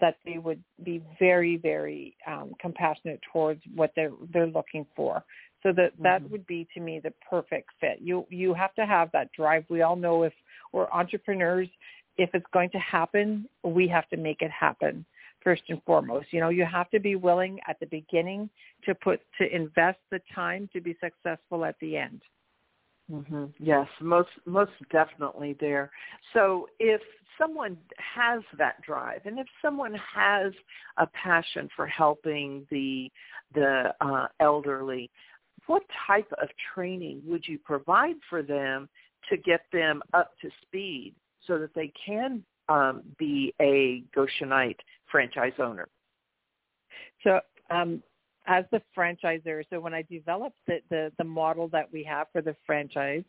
that 0.00 0.16
they 0.24 0.38
would 0.38 0.62
be 0.82 1.02
very, 1.18 1.58
very 1.58 2.16
um, 2.26 2.52
compassionate 2.58 3.20
towards 3.32 3.60
what 3.74 3.92
they're 3.94 4.12
they're 4.32 4.46
looking 4.46 4.86
for. 4.96 5.22
So 5.62 5.72
that 5.72 5.92
that 6.02 6.22
mm-hmm. 6.22 6.32
would 6.32 6.46
be 6.46 6.68
to 6.74 6.80
me 6.80 7.00
the 7.02 7.12
perfect 7.28 7.70
fit. 7.80 7.98
You 8.00 8.26
you 8.30 8.54
have 8.54 8.74
to 8.74 8.86
have 8.86 9.10
that 9.12 9.32
drive. 9.32 9.64
We 9.68 9.82
all 9.82 9.96
know 9.96 10.22
if 10.22 10.32
we're 10.72 10.90
entrepreneurs, 10.90 11.68
if 12.18 12.30
it's 12.34 12.46
going 12.52 12.70
to 12.70 12.78
happen, 12.78 13.48
we 13.64 13.88
have 13.88 14.08
to 14.10 14.16
make 14.16 14.42
it 14.42 14.50
happen 14.50 15.04
first 15.42 15.62
and 15.68 15.80
foremost. 15.84 16.26
You 16.32 16.40
know, 16.40 16.48
you 16.48 16.64
have 16.64 16.90
to 16.90 17.00
be 17.00 17.14
willing 17.14 17.58
at 17.68 17.78
the 17.80 17.86
beginning 17.86 18.50
to 18.84 18.94
put 18.94 19.20
to 19.38 19.54
invest 19.54 19.98
the 20.10 20.20
time 20.34 20.68
to 20.72 20.80
be 20.80 20.96
successful 21.00 21.64
at 21.64 21.76
the 21.80 21.96
end. 21.96 22.20
Mm-hmm. 23.10 23.44
Yes, 23.60 23.86
most 24.00 24.30
most 24.46 24.72
definitely 24.90 25.56
there. 25.60 25.90
So 26.32 26.66
if 26.80 27.00
someone 27.38 27.76
has 27.98 28.42
that 28.58 28.82
drive, 28.82 29.20
and 29.24 29.38
if 29.38 29.46
someone 29.62 29.94
has 30.14 30.52
a 30.96 31.06
passion 31.06 31.68
for 31.76 31.86
helping 31.86 32.66
the 32.70 33.08
the 33.54 33.94
uh, 34.00 34.26
elderly, 34.40 35.10
what 35.66 35.82
type 36.06 36.30
of 36.40 36.48
training 36.74 37.22
would 37.24 37.46
you 37.46 37.58
provide 37.58 38.16
for 38.28 38.42
them 38.42 38.88
to 39.30 39.36
get 39.36 39.62
them 39.72 40.02
up 40.14 40.32
to 40.40 40.50
speed 40.62 41.14
so 41.46 41.58
that 41.58 41.74
they 41.74 41.92
can 42.04 42.42
um, 42.68 43.02
be 43.18 43.54
a 43.60 44.04
Goshenite 44.16 44.78
franchise 45.10 45.52
owner? 45.58 45.88
So 47.24 47.40
um, 47.70 48.02
as 48.46 48.64
the 48.70 48.80
franchisor, 48.96 49.64
so 49.70 49.80
when 49.80 49.94
I 49.94 50.02
developed 50.02 50.58
the, 50.66 50.80
the, 50.90 51.12
the 51.18 51.24
model 51.24 51.68
that 51.68 51.92
we 51.92 52.04
have 52.04 52.28
for 52.32 52.42
the 52.42 52.54
franchise, 52.64 53.24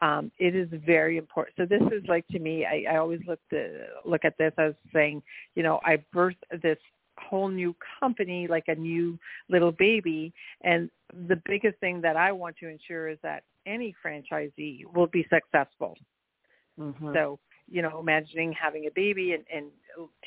um, 0.00 0.30
it 0.38 0.54
is 0.54 0.68
very 0.86 1.16
important. 1.16 1.56
So 1.56 1.64
this 1.66 1.82
is 1.92 2.04
like 2.08 2.26
to 2.28 2.38
me, 2.38 2.64
I, 2.64 2.92
I 2.92 2.96
always 2.98 3.20
look 3.26 3.40
to 3.50 3.86
look 4.04 4.24
at 4.24 4.38
this 4.38 4.52
as 4.58 4.74
saying, 4.92 5.22
you 5.54 5.62
know, 5.62 5.80
I 5.84 6.02
birthed 6.14 6.36
this 6.62 6.78
whole 7.18 7.48
new 7.48 7.74
company 8.00 8.46
like 8.48 8.64
a 8.68 8.74
new 8.74 9.18
little 9.48 9.72
baby, 9.72 10.32
and 10.62 10.90
the 11.28 11.40
biggest 11.46 11.78
thing 11.78 12.00
that 12.02 12.16
I 12.16 12.32
want 12.32 12.56
to 12.58 12.68
ensure 12.68 13.08
is 13.08 13.18
that 13.22 13.44
any 13.66 13.94
franchisee 14.04 14.84
will 14.94 15.06
be 15.06 15.26
successful. 15.30 15.96
Mm-hmm. 16.78 17.12
So 17.14 17.38
you 17.70 17.82
know, 17.82 18.00
imagining 18.00 18.52
having 18.52 18.86
a 18.86 18.90
baby 18.90 19.32
and, 19.32 19.44
and 19.54 19.66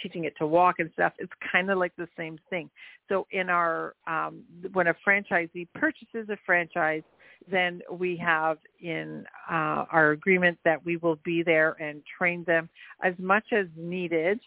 teaching 0.01 0.25
it 0.25 0.33
to 0.37 0.45
walk 0.45 0.75
and 0.79 0.89
stuff, 0.93 1.13
it's 1.17 1.31
kind 1.51 1.69
of 1.71 1.77
like 1.77 1.95
the 1.97 2.07
same 2.17 2.39
thing. 2.49 2.69
So 3.09 3.25
in 3.31 3.49
our, 3.49 3.95
um, 4.07 4.43
when 4.73 4.87
a 4.87 4.95
franchisee 5.05 5.67
purchases 5.73 6.29
a 6.29 6.37
franchise, 6.45 7.03
then 7.49 7.81
we 7.91 8.15
have 8.17 8.57
in 8.79 9.25
uh, 9.49 9.85
our 9.91 10.11
agreement 10.11 10.59
that 10.63 10.85
we 10.85 10.97
will 10.97 11.17
be 11.25 11.41
there 11.41 11.75
and 11.81 12.03
train 12.17 12.43
them 12.45 12.69
as 13.03 13.13
much 13.17 13.45
as 13.51 13.65
needed 13.75 14.39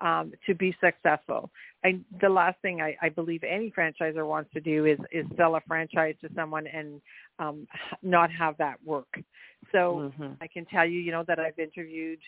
um, 0.00 0.32
to 0.46 0.54
be 0.54 0.74
successful. 0.82 1.50
I, 1.84 2.00
the 2.20 2.28
last 2.28 2.60
thing 2.62 2.80
I, 2.80 2.96
I 3.00 3.08
believe 3.08 3.42
any 3.42 3.70
franchisor 3.70 4.26
wants 4.26 4.52
to 4.54 4.60
do 4.60 4.86
is 4.86 4.98
is 5.12 5.26
sell 5.36 5.56
a 5.56 5.60
franchise 5.66 6.14
to 6.20 6.28
someone 6.34 6.66
and 6.66 7.00
um, 7.38 7.66
not 8.02 8.30
have 8.32 8.56
that 8.58 8.76
work. 8.84 9.12
So 9.72 10.12
mm-hmm. 10.18 10.32
I 10.40 10.46
can 10.46 10.64
tell 10.66 10.86
you, 10.86 11.00
you 11.00 11.12
know, 11.12 11.24
that 11.26 11.38
I've 11.38 11.58
interviewed 11.58 12.18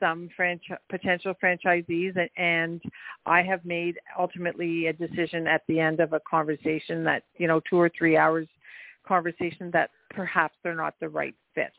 some 0.00 0.28
franchi- 0.36 0.74
potential 0.88 1.34
franchisees 1.42 2.16
and, 2.16 2.30
and 2.36 2.82
I 3.24 3.42
have 3.42 3.64
made 3.64 3.98
ultimately 4.18 4.86
a 4.86 4.92
decision 4.92 5.46
at 5.46 5.62
the 5.68 5.78
end 5.78 6.00
of 6.00 6.12
a 6.12 6.20
conversation 6.28 7.04
that, 7.04 7.22
you 7.38 7.46
know, 7.46 7.60
two 7.68 7.76
or 7.76 7.90
three 7.96 8.16
hours 8.16 8.48
conversation 9.06 9.70
that 9.72 9.90
perhaps 10.10 10.54
they're 10.62 10.74
not 10.74 10.94
the 11.00 11.08
right 11.08 11.34
fit. 11.54 11.72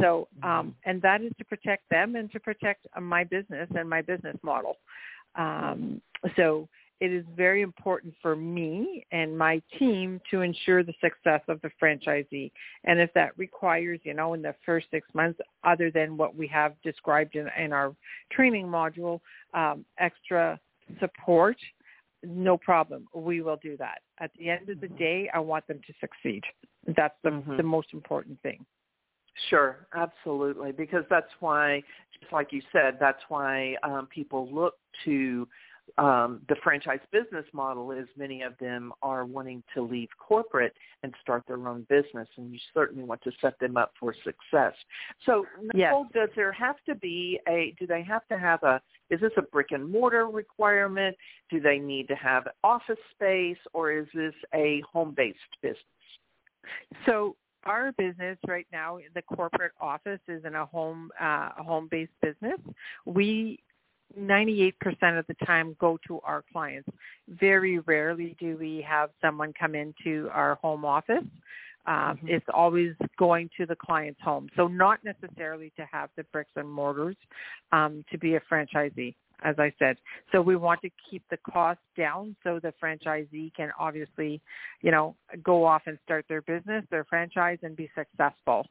So, 0.00 0.28
um, 0.42 0.50
mm-hmm. 0.50 0.68
and 0.84 1.02
that 1.02 1.22
is 1.22 1.32
to 1.38 1.44
protect 1.44 1.88
them 1.90 2.14
and 2.14 2.30
to 2.32 2.40
protect 2.40 2.86
uh, 2.96 3.00
my 3.00 3.24
business 3.24 3.68
and 3.76 3.88
my 3.88 4.02
business 4.02 4.36
model. 4.42 4.76
Um, 5.34 6.00
so 6.36 6.68
it 7.00 7.12
is 7.12 7.24
very 7.34 7.62
important 7.62 8.14
for 8.20 8.36
me 8.36 9.06
and 9.10 9.36
my 9.36 9.62
team 9.78 10.20
to 10.30 10.42
ensure 10.42 10.82
the 10.82 10.94
success 11.00 11.40
of 11.48 11.60
the 11.62 11.70
franchisee. 11.82 12.52
And 12.84 13.00
if 13.00 13.12
that 13.14 13.36
requires, 13.38 14.00
you 14.02 14.12
know, 14.12 14.34
in 14.34 14.42
the 14.42 14.54
first 14.66 14.86
six 14.90 15.08
months, 15.14 15.40
other 15.64 15.90
than 15.90 16.16
what 16.16 16.36
we 16.36 16.46
have 16.48 16.74
described 16.82 17.36
in, 17.36 17.48
in 17.58 17.72
our 17.72 17.94
training 18.30 18.66
module, 18.66 19.20
um, 19.54 19.84
extra 19.98 20.60
support, 21.00 21.56
no 22.22 22.58
problem. 22.58 23.06
We 23.14 23.40
will 23.40 23.58
do 23.62 23.78
that. 23.78 24.00
At 24.18 24.30
the 24.38 24.50
end 24.50 24.68
of 24.68 24.80
the 24.80 24.86
mm-hmm. 24.86 24.96
day, 24.96 25.30
I 25.32 25.38
want 25.38 25.66
them 25.68 25.80
to 25.86 25.94
succeed. 26.00 26.44
That's 26.86 27.14
the, 27.24 27.30
mm-hmm. 27.30 27.56
the 27.56 27.62
most 27.62 27.88
important 27.94 28.40
thing. 28.42 28.64
Sure, 29.48 29.86
absolutely. 29.94 30.72
Because 30.72 31.04
that's 31.08 31.30
why, 31.40 31.82
just 32.20 32.32
like 32.32 32.52
you 32.52 32.62
said, 32.72 32.98
that's 33.00 33.22
why 33.28 33.76
um, 33.82 34.06
people 34.12 34.48
look 34.52 34.74
to 35.04 35.48
um, 35.98 36.40
the 36.48 36.56
franchise 36.62 37.00
business 37.10 37.44
model 37.52 37.90
is 37.90 38.06
many 38.16 38.42
of 38.42 38.56
them 38.58 38.92
are 39.02 39.24
wanting 39.24 39.62
to 39.74 39.82
leave 39.82 40.08
corporate 40.18 40.74
and 41.02 41.12
start 41.20 41.44
their 41.48 41.68
own 41.68 41.86
business, 41.88 42.28
and 42.36 42.52
you 42.52 42.58
certainly 42.72 43.02
want 43.04 43.22
to 43.22 43.32
set 43.40 43.58
them 43.58 43.76
up 43.76 43.92
for 43.98 44.14
success. 44.24 44.74
So, 45.26 45.46
Nicole, 45.74 46.06
yes. 46.14 46.26
does 46.26 46.28
there 46.36 46.52
have 46.52 46.76
to 46.86 46.94
be 46.94 47.40
a? 47.48 47.74
Do 47.78 47.86
they 47.86 48.02
have 48.02 48.26
to 48.28 48.38
have 48.38 48.62
a? 48.62 48.80
Is 49.10 49.20
this 49.20 49.32
a 49.36 49.42
brick 49.42 49.68
and 49.70 49.90
mortar 49.90 50.26
requirement? 50.28 51.16
Do 51.50 51.60
they 51.60 51.78
need 51.78 52.08
to 52.08 52.14
have 52.14 52.46
office 52.62 52.98
space, 53.12 53.58
or 53.72 53.92
is 53.92 54.06
this 54.14 54.34
a 54.54 54.82
home-based 54.92 55.38
business? 55.62 55.80
So 57.06 57.36
our 57.64 57.92
business 57.92 58.38
right 58.46 58.66
now, 58.72 58.98
the 59.14 59.22
corporate 59.22 59.72
office 59.80 60.20
is 60.28 60.44
in 60.44 60.54
a 60.54 60.66
home 60.66 61.10
uh, 61.20 61.50
a 61.58 61.62
home 61.62 61.88
based 61.90 62.12
business. 62.22 62.58
We 63.04 63.60
98% 64.18 64.72
of 65.18 65.26
the 65.28 65.34
time 65.46 65.76
go 65.78 65.98
to 66.08 66.20
our 66.24 66.44
clients. 66.52 66.88
Very 67.28 67.78
rarely 67.80 68.36
do 68.40 68.56
we 68.56 68.84
have 68.88 69.10
someone 69.20 69.52
come 69.58 69.74
into 69.74 70.28
our 70.32 70.56
home 70.56 70.84
office. 70.84 71.24
Um, 71.86 71.94
mm-hmm. 71.94 72.28
It's 72.28 72.46
always 72.52 72.94
going 73.18 73.50
to 73.56 73.66
the 73.66 73.76
client's 73.76 74.20
home. 74.20 74.48
So 74.56 74.66
not 74.66 75.00
necessarily 75.04 75.72
to 75.76 75.86
have 75.90 76.10
the 76.16 76.24
bricks 76.24 76.50
and 76.56 76.70
mortars 76.70 77.16
um, 77.72 78.04
to 78.10 78.18
be 78.18 78.34
a 78.34 78.40
franchisee 78.40 79.14
as 79.42 79.56
I 79.58 79.72
said. 79.78 79.96
So 80.32 80.40
we 80.40 80.56
want 80.56 80.80
to 80.82 80.90
keep 81.10 81.22
the 81.30 81.38
cost 81.38 81.80
down 81.96 82.36
so 82.44 82.60
the 82.60 82.72
franchisee 82.82 83.54
can 83.54 83.70
obviously, 83.78 84.40
you 84.82 84.90
know, 84.90 85.16
go 85.42 85.64
off 85.64 85.82
and 85.86 85.98
start 86.04 86.24
their 86.28 86.42
business, 86.42 86.84
their 86.90 87.04
franchise 87.04 87.58
and 87.62 87.76
be 87.76 87.90
successful. 87.94 88.66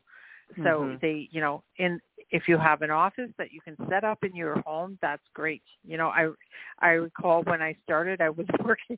So 0.58 0.62
mm-hmm. 0.64 0.96
they, 1.02 1.30
you 1.32 1.42
know, 1.42 1.64
in 1.78 2.00
if 2.32 2.48
you 2.48 2.58
have 2.58 2.82
an 2.82 2.92
office 2.92 3.30
that 3.38 3.52
you 3.52 3.60
can 3.62 3.76
set 3.90 4.04
up 4.04 4.24
in 4.24 4.36
your 4.36 4.62
home, 4.62 4.98
that's 5.02 5.24
great. 5.34 5.64
You 5.84 5.98
know, 5.98 6.10
I 6.10 6.30
I 6.80 6.90
recall 6.92 7.44
when 7.44 7.62
I 7.62 7.76
started, 7.84 8.22
I 8.22 8.30
was 8.30 8.46
working 8.64 8.98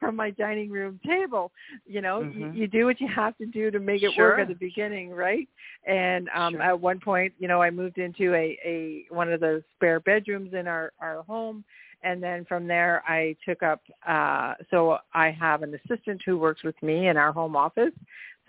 from 0.00 0.16
my 0.16 0.30
dining 0.30 0.70
room 0.70 0.98
table. 1.06 1.52
You 1.86 2.00
know, 2.00 2.20
mm-hmm. 2.20 2.40
you, 2.40 2.62
you 2.62 2.66
do 2.66 2.86
what 2.86 3.00
you 3.00 3.08
have 3.08 3.36
to 3.38 3.46
do 3.46 3.70
to 3.70 3.78
make 3.78 4.02
it 4.02 4.12
sure. 4.14 4.30
work 4.30 4.40
at 4.40 4.48
the 4.48 4.54
beginning, 4.54 5.10
right? 5.10 5.48
And 5.86 6.28
um 6.34 6.54
sure. 6.54 6.62
at 6.62 6.80
one 6.80 7.00
point, 7.00 7.32
you 7.38 7.48
know, 7.48 7.62
I 7.62 7.70
moved 7.70 7.98
into 7.98 8.34
a 8.34 8.58
a 8.64 9.04
one 9.10 9.32
of 9.32 9.40
the 9.40 9.62
spare 9.74 10.00
bedrooms 10.00 10.54
in 10.54 10.66
our 10.66 10.92
our 11.00 11.22
home 11.22 11.64
and 12.02 12.22
then 12.22 12.44
from 12.44 12.66
there 12.66 13.02
I 13.06 13.36
took 13.46 13.62
up 13.62 13.82
uh 14.06 14.54
so 14.70 14.98
I 15.14 15.30
have 15.30 15.62
an 15.62 15.78
assistant 15.84 16.22
who 16.24 16.38
works 16.38 16.62
with 16.64 16.80
me 16.82 17.08
in 17.08 17.16
our 17.16 17.32
home 17.32 17.56
office 17.56 17.92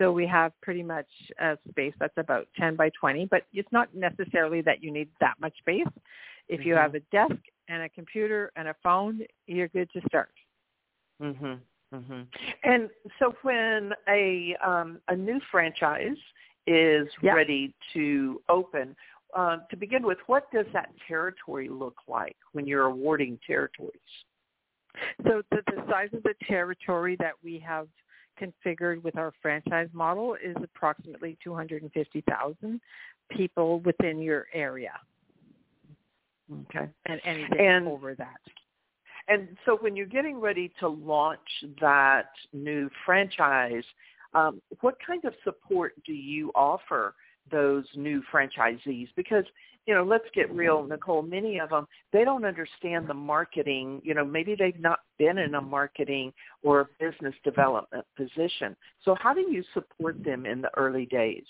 so 0.00 0.10
we 0.10 0.26
have 0.26 0.52
pretty 0.62 0.82
much 0.82 1.06
a 1.40 1.58
space 1.68 1.92
that's 2.00 2.16
about 2.16 2.48
10 2.58 2.74
by 2.74 2.90
20, 2.98 3.26
but 3.26 3.42
it's 3.52 3.70
not 3.70 3.94
necessarily 3.94 4.62
that 4.62 4.82
you 4.82 4.90
need 4.90 5.08
that 5.20 5.34
much 5.40 5.56
space. 5.58 5.86
If 6.48 6.64
you 6.64 6.74
mm-hmm. 6.74 6.82
have 6.82 6.94
a 6.94 7.00
desk 7.12 7.40
and 7.68 7.82
a 7.82 7.88
computer 7.90 8.50
and 8.56 8.68
a 8.68 8.74
phone, 8.82 9.20
you're 9.46 9.68
good 9.68 9.90
to 9.92 10.00
start. 10.08 10.32
Mhm. 11.20 11.60
Mhm. 11.92 12.26
And 12.62 12.88
so 13.18 13.34
when 13.42 13.92
a 14.08 14.56
um, 14.64 15.00
a 15.08 15.16
new 15.16 15.40
franchise 15.50 16.16
is 16.66 17.08
yeah. 17.20 17.34
ready 17.34 17.74
to 17.92 18.40
open, 18.48 18.96
uh, 19.34 19.58
to 19.70 19.76
begin 19.76 20.04
with, 20.04 20.18
what 20.26 20.50
does 20.50 20.66
that 20.72 20.90
territory 21.06 21.68
look 21.68 21.96
like 22.08 22.36
when 22.52 22.66
you're 22.66 22.86
awarding 22.86 23.38
territories? 23.46 24.00
So 25.24 25.42
the, 25.50 25.62
the 25.66 25.84
size 25.88 26.10
of 26.12 26.22
the 26.22 26.34
territory 26.46 27.16
that 27.16 27.34
we 27.42 27.58
have 27.58 27.88
configured 28.40 29.02
with 29.02 29.16
our 29.16 29.32
franchise 29.42 29.88
model 29.92 30.34
is 30.34 30.56
approximately 30.62 31.36
250,000 31.42 32.80
people 33.30 33.80
within 33.80 34.20
your 34.20 34.46
area. 34.52 34.92
Okay. 36.52 36.88
And 37.06 37.20
anything 37.24 37.60
and, 37.60 37.86
over 37.86 38.14
that. 38.14 38.40
And 39.28 39.56
so 39.64 39.76
when 39.80 39.94
you're 39.94 40.06
getting 40.06 40.40
ready 40.40 40.72
to 40.80 40.88
launch 40.88 41.38
that 41.80 42.30
new 42.52 42.90
franchise, 43.06 43.84
um, 44.34 44.60
what 44.80 44.96
kind 45.04 45.24
of 45.24 45.34
support 45.44 45.92
do 46.04 46.12
you 46.12 46.50
offer 46.54 47.14
those 47.50 47.84
new 47.94 48.22
franchisees? 48.32 49.08
Because 49.16 49.44
you 49.86 49.94
know, 49.94 50.04
let's 50.04 50.26
get 50.34 50.54
real, 50.54 50.84
Nicole. 50.84 51.22
Many 51.22 51.58
of 51.58 51.70
them 51.70 51.86
they 52.12 52.24
don't 52.24 52.44
understand 52.44 53.08
the 53.08 53.14
marketing. 53.14 54.00
You 54.04 54.14
know, 54.14 54.24
maybe 54.24 54.54
they've 54.58 54.78
not 54.78 55.00
been 55.18 55.38
in 55.38 55.54
a 55.54 55.60
marketing 55.60 56.32
or 56.62 56.80
a 56.80 56.86
business 56.98 57.34
development 57.44 58.04
position. 58.16 58.76
So, 59.04 59.16
how 59.18 59.32
do 59.32 59.40
you 59.40 59.64
support 59.74 60.22
them 60.22 60.46
in 60.46 60.60
the 60.60 60.70
early 60.76 61.06
days? 61.06 61.44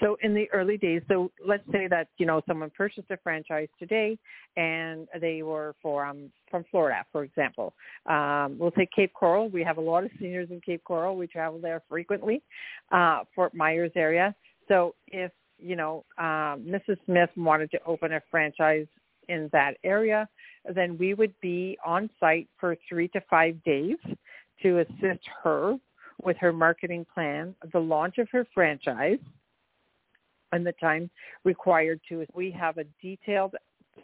So 0.00 0.16
in 0.22 0.34
the 0.34 0.48
early 0.52 0.76
days, 0.76 1.02
so 1.08 1.30
let's 1.46 1.64
say 1.72 1.88
that 1.88 2.08
you 2.18 2.26
know 2.26 2.42
someone 2.46 2.70
purchased 2.76 3.10
a 3.10 3.16
franchise 3.18 3.68
today, 3.78 4.18
and 4.56 5.08
they 5.20 5.42
were 5.42 5.74
from 5.82 6.30
from 6.50 6.64
Florida, 6.70 7.04
for 7.10 7.24
example. 7.24 7.74
Um, 8.06 8.56
we'll 8.58 8.70
take 8.70 8.90
Cape 8.92 9.12
Coral. 9.14 9.48
We 9.48 9.62
have 9.64 9.78
a 9.78 9.80
lot 9.80 10.04
of 10.04 10.10
seniors 10.18 10.50
in 10.50 10.60
Cape 10.60 10.84
Coral. 10.84 11.16
We 11.16 11.26
travel 11.26 11.58
there 11.58 11.82
frequently, 11.88 12.42
uh, 12.92 13.20
Fort 13.34 13.54
Myers 13.54 13.92
area. 13.96 14.34
So 14.68 14.94
if 15.08 15.32
you 15.58 15.76
know, 15.76 16.04
um, 16.18 16.66
Mrs. 16.66 16.96
Smith 17.06 17.30
wanted 17.36 17.70
to 17.70 17.80
open 17.86 18.12
a 18.12 18.22
franchise 18.30 18.86
in 19.28 19.48
that 19.52 19.76
area, 19.84 20.28
then 20.74 20.98
we 20.98 21.14
would 21.14 21.34
be 21.40 21.78
on 21.84 22.10
site 22.18 22.48
for 22.58 22.76
three 22.88 23.08
to 23.08 23.20
five 23.30 23.62
days 23.62 23.96
to 24.62 24.80
assist 24.80 25.22
her 25.42 25.76
with 26.22 26.36
her 26.38 26.52
marketing 26.52 27.06
plan, 27.12 27.54
the 27.72 27.78
launch 27.78 28.18
of 28.18 28.28
her 28.30 28.46
franchise, 28.52 29.18
and 30.52 30.66
the 30.66 30.72
time 30.72 31.10
required 31.44 32.00
to. 32.08 32.26
We 32.34 32.50
have 32.52 32.78
a 32.78 32.84
detailed 33.00 33.54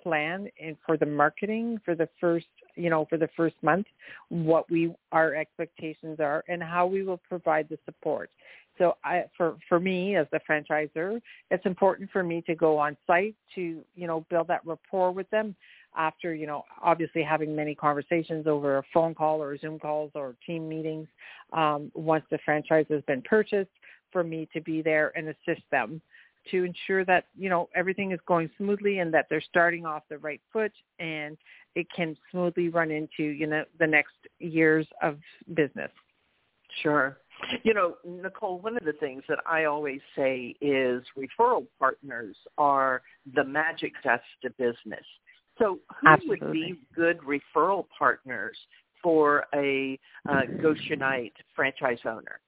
plan 0.02 0.48
and 0.60 0.76
for 0.84 0.96
the 0.96 1.06
marketing 1.06 1.80
for 1.84 1.94
the 1.94 2.08
first 2.20 2.46
you 2.78 2.90
know 2.90 3.06
for 3.08 3.18
the 3.18 3.28
first 3.36 3.56
month 3.62 3.86
what 4.28 4.70
we 4.70 4.94
our 5.12 5.34
expectations 5.34 6.18
are 6.20 6.44
and 6.48 6.62
how 6.62 6.86
we 6.86 7.02
will 7.02 7.20
provide 7.28 7.68
the 7.68 7.78
support 7.84 8.30
so 8.78 8.96
I, 9.04 9.24
for 9.36 9.56
for 9.68 9.80
me 9.80 10.14
as 10.14 10.28
the 10.30 10.40
franchisor, 10.48 11.20
it's 11.50 11.66
important 11.66 12.10
for 12.12 12.22
me 12.22 12.42
to 12.42 12.54
go 12.54 12.78
on 12.78 12.96
site 13.06 13.34
to 13.56 13.82
you 13.96 14.06
know 14.06 14.24
build 14.30 14.46
that 14.48 14.64
rapport 14.64 15.10
with 15.10 15.28
them 15.30 15.54
after 15.96 16.32
you 16.32 16.46
know 16.46 16.64
obviously 16.80 17.22
having 17.22 17.54
many 17.56 17.74
conversations 17.74 18.46
over 18.46 18.78
a 18.78 18.82
phone 18.94 19.16
call 19.16 19.42
or 19.42 19.58
Zoom 19.58 19.80
calls 19.80 20.12
or 20.14 20.36
team 20.46 20.68
meetings. 20.68 21.08
Um, 21.52 21.90
once 21.94 22.24
the 22.30 22.38
franchise 22.44 22.86
has 22.88 23.02
been 23.02 23.22
purchased, 23.22 23.70
for 24.12 24.24
me 24.24 24.48
to 24.52 24.60
be 24.60 24.82
there 24.82 25.12
and 25.16 25.28
assist 25.28 25.62
them 25.70 26.00
to 26.50 26.64
ensure 26.64 27.04
that 27.04 27.24
you 27.36 27.50
know 27.50 27.68
everything 27.74 28.12
is 28.12 28.20
going 28.26 28.50
smoothly 28.56 29.00
and 29.00 29.12
that 29.12 29.26
they're 29.28 29.40
starting 29.40 29.84
off 29.84 30.02
the 30.08 30.18
right 30.18 30.40
foot 30.52 30.72
and 30.98 31.36
it 31.78 31.86
can 31.94 32.16
smoothly 32.30 32.68
run 32.68 32.90
into 32.90 33.22
you 33.22 33.46
know 33.46 33.64
the 33.78 33.86
next 33.86 34.16
years 34.40 34.86
of 35.00 35.18
business. 35.54 35.90
Sure. 36.82 37.18
You 37.62 37.72
know, 37.72 37.94
Nicole, 38.04 38.58
one 38.60 38.76
of 38.76 38.84
the 38.84 38.94
things 38.94 39.22
that 39.28 39.38
I 39.46 39.64
always 39.64 40.00
say 40.16 40.56
is 40.60 41.04
referral 41.16 41.66
partners 41.78 42.36
are 42.58 43.02
the 43.32 43.44
magic 43.44 43.92
dust 44.02 44.24
to 44.42 44.50
business. 44.50 45.04
So 45.58 45.78
who 46.00 46.08
Absolutely. 46.08 46.46
would 46.46 46.52
be 46.52 46.74
good 46.96 47.18
referral 47.20 47.86
partners 47.96 48.56
for 49.02 49.44
a 49.54 49.98
uh, 50.28 50.42
Goshenite 50.60 51.32
franchise 51.54 51.98
owner? 52.04 52.40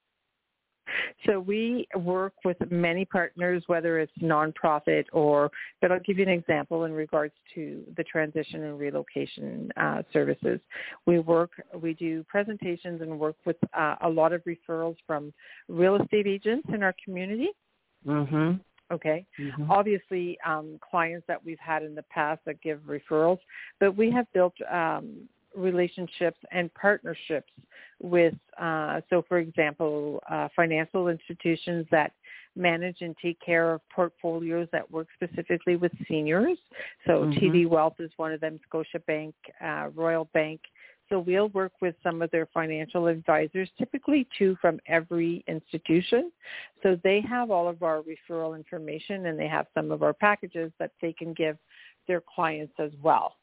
So 1.25 1.39
we 1.39 1.87
work 1.95 2.33
with 2.43 2.57
many 2.69 3.05
partners, 3.05 3.63
whether 3.67 3.99
it's 3.99 4.11
nonprofit 4.21 5.05
or, 5.11 5.51
but 5.81 5.91
I'll 5.91 5.99
give 5.99 6.17
you 6.17 6.23
an 6.23 6.29
example 6.29 6.85
in 6.85 6.93
regards 6.93 7.33
to 7.55 7.83
the 7.97 8.03
transition 8.03 8.63
and 8.63 8.79
relocation 8.79 9.71
uh, 9.77 10.03
services. 10.11 10.59
We 11.05 11.19
work, 11.19 11.51
we 11.79 11.93
do 11.93 12.23
presentations 12.27 13.01
and 13.01 13.19
work 13.19 13.35
with 13.45 13.57
uh, 13.77 13.95
a 14.01 14.09
lot 14.09 14.33
of 14.33 14.41
referrals 14.43 14.97
from 15.05 15.33
real 15.67 15.95
estate 15.95 16.27
agents 16.27 16.67
in 16.73 16.83
our 16.83 16.95
community. 17.03 17.49
Mm-hmm. 18.05 18.53
Okay. 18.91 19.25
mm-hmm. 19.39 19.71
Obviously, 19.71 20.37
um, 20.45 20.77
clients 20.89 21.25
that 21.27 21.43
we've 21.43 21.59
had 21.59 21.81
in 21.81 21.95
the 21.95 22.03
past 22.03 22.41
that 22.45 22.61
give 22.61 22.79
referrals, 22.79 23.39
but 23.79 23.95
we 23.95 24.11
have 24.11 24.25
built 24.33 24.53
um, 24.69 25.29
relationships 25.55 26.39
and 26.51 26.73
partnerships 26.73 27.51
with, 28.01 28.33
uh, 28.59 29.01
so 29.09 29.23
for 29.27 29.39
example, 29.39 30.21
uh, 30.29 30.47
financial 30.55 31.07
institutions 31.07 31.85
that 31.91 32.13
manage 32.55 32.97
and 33.01 33.15
take 33.21 33.39
care 33.39 33.73
of 33.73 33.81
portfolios 33.89 34.67
that 34.71 34.89
work 34.91 35.07
specifically 35.13 35.75
with 35.75 35.91
seniors. 36.07 36.57
So 37.05 37.25
Mhm. 37.25 37.39
TD 37.39 37.65
Wealth 37.65 37.99
is 37.99 38.11
one 38.17 38.33
of 38.33 38.41
them, 38.41 38.59
Scotiabank, 38.69 39.33
uh, 39.61 39.89
Royal 39.93 40.25
Bank. 40.25 40.61
So 41.09 41.19
we'll 41.19 41.49
work 41.49 41.73
with 41.81 41.95
some 42.01 42.21
of 42.21 42.31
their 42.31 42.45
financial 42.47 43.07
advisors, 43.07 43.69
typically 43.77 44.25
two 44.37 44.55
from 44.57 44.79
every 44.85 45.43
institution. 45.47 46.31
So 46.81 46.95
they 47.03 47.19
have 47.21 47.51
all 47.51 47.67
of 47.67 47.83
our 47.83 48.01
referral 48.01 48.55
information 48.55 49.25
and 49.25 49.37
they 49.37 49.49
have 49.49 49.67
some 49.73 49.91
of 49.91 50.03
our 50.03 50.13
packages 50.13 50.71
that 50.79 50.91
they 51.01 51.11
can 51.11 51.33
give 51.33 51.57
their 52.07 52.21
clients 52.21 52.73
as 52.79 52.95
well. 53.01 53.35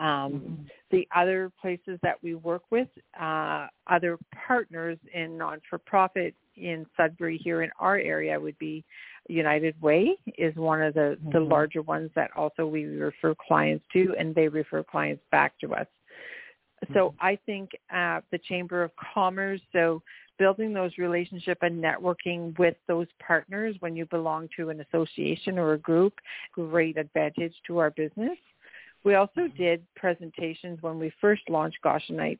Um, 0.00 0.32
Mm-hmm. 0.32 0.62
The 0.90 1.08
other 1.16 1.50
places 1.60 1.98
that 2.02 2.22
we 2.22 2.34
work 2.34 2.64
with, 2.70 2.88
uh, 3.18 3.66
other 3.86 4.18
partners 4.46 4.98
in 5.14 5.38
non-for-profit 5.38 6.34
in 6.56 6.84
Sudbury 6.98 7.38
here 7.38 7.62
in 7.62 7.70
our 7.78 7.96
area 7.96 8.38
would 8.38 8.58
be 8.58 8.84
United 9.28 9.80
Way 9.80 10.16
is 10.36 10.54
one 10.56 10.82
of 10.82 10.92
the, 10.92 11.18
the 11.32 11.38
Mhm. 11.38 11.50
larger 11.50 11.80
ones 11.80 12.10
that 12.14 12.30
also 12.36 12.66
we 12.66 12.84
refer 12.84 13.34
clients 13.34 13.86
to 13.94 14.14
and 14.18 14.34
they 14.34 14.48
refer 14.48 14.82
clients 14.82 15.24
back 15.30 15.58
to 15.60 15.72
us. 15.74 15.86
So 16.92 17.14
I 17.20 17.36
think 17.46 17.70
uh, 17.90 18.20
the 18.30 18.38
Chamber 18.38 18.82
of 18.82 18.90
Commerce, 18.96 19.60
so 19.72 20.02
building 20.38 20.72
those 20.74 20.98
relationship 20.98 21.58
and 21.62 21.82
networking 21.82 22.58
with 22.58 22.76
those 22.88 23.06
partners 23.18 23.76
when 23.80 23.94
you 23.94 24.04
belong 24.06 24.48
to 24.56 24.70
an 24.70 24.80
association 24.80 25.58
or 25.58 25.74
a 25.74 25.78
group, 25.78 26.14
great 26.52 26.96
advantage 26.98 27.54
to 27.68 27.78
our 27.78 27.90
business. 27.90 28.36
We 29.04 29.14
also 29.14 29.48
did 29.56 29.84
presentations 29.96 30.78
when 30.80 30.98
we 30.98 31.12
first 31.20 31.42
launched 31.48 31.78
Goshenite 31.84 32.38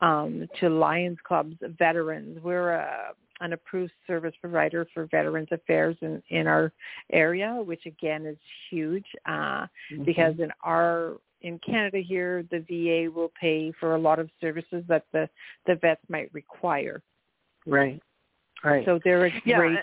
um, 0.00 0.48
to 0.60 0.68
Lions 0.68 1.18
Clubs 1.26 1.56
veterans. 1.78 2.38
We're 2.42 2.72
a, 2.72 3.12
an 3.40 3.52
approved 3.52 3.92
service 4.06 4.34
provider 4.40 4.86
for 4.94 5.06
Veterans 5.06 5.48
Affairs 5.50 5.96
in, 6.00 6.22
in 6.30 6.46
our 6.46 6.72
area, 7.12 7.60
which 7.64 7.86
again 7.86 8.24
is 8.24 8.36
huge 8.70 9.06
uh, 9.26 9.66
because 10.04 10.34
in 10.38 10.50
our 10.62 11.16
in 11.42 11.58
Canada 11.58 11.98
here, 11.98 12.44
the 12.50 12.60
VA 12.60 13.10
will 13.10 13.30
pay 13.38 13.72
for 13.78 13.94
a 13.94 13.98
lot 13.98 14.18
of 14.18 14.30
services 14.40 14.82
that 14.88 15.04
the 15.12 15.28
the 15.66 15.74
vets 15.76 16.00
might 16.08 16.32
require. 16.32 17.02
right, 17.66 18.00
right. 18.64 18.84
So 18.86 18.98
they're 19.04 19.26
a 19.26 19.32
Yeah, 19.44 19.58
great 19.58 19.78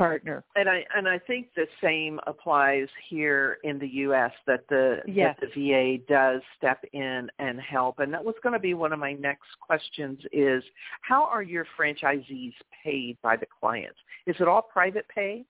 partner. 0.00 0.44
and 0.56 0.68
I 0.68 0.84
and 0.96 1.08
I 1.08 1.18
think 1.18 1.48
the 1.54 1.66
same 1.82 2.20
applies 2.26 2.88
here 3.08 3.58
in 3.64 3.78
the 3.78 3.88
U.S. 4.04 4.32
that 4.46 4.66
the 4.68 5.02
Yes. 5.06 5.36
that 5.40 5.50
the 5.54 5.70
VA 5.70 6.02
does 6.08 6.40
step 6.56 6.82
in 6.92 7.30
and 7.38 7.60
help. 7.60 7.98
And 7.98 8.12
that 8.12 8.24
was 8.24 8.34
going 8.42 8.52
to 8.54 8.58
be 8.58 8.74
one 8.74 8.92
of 8.92 8.98
my 8.98 9.12
next 9.12 9.48
questions: 9.60 10.18
is 10.32 10.62
how 11.02 11.24
are 11.24 11.42
your 11.42 11.66
franchisees 11.78 12.54
paid 12.82 13.18
by 13.22 13.36
the 13.36 13.46
clients? 13.46 13.98
Is 14.26 14.36
it 14.40 14.48
all 14.48 14.62
private 14.62 15.06
pay? 15.08 15.44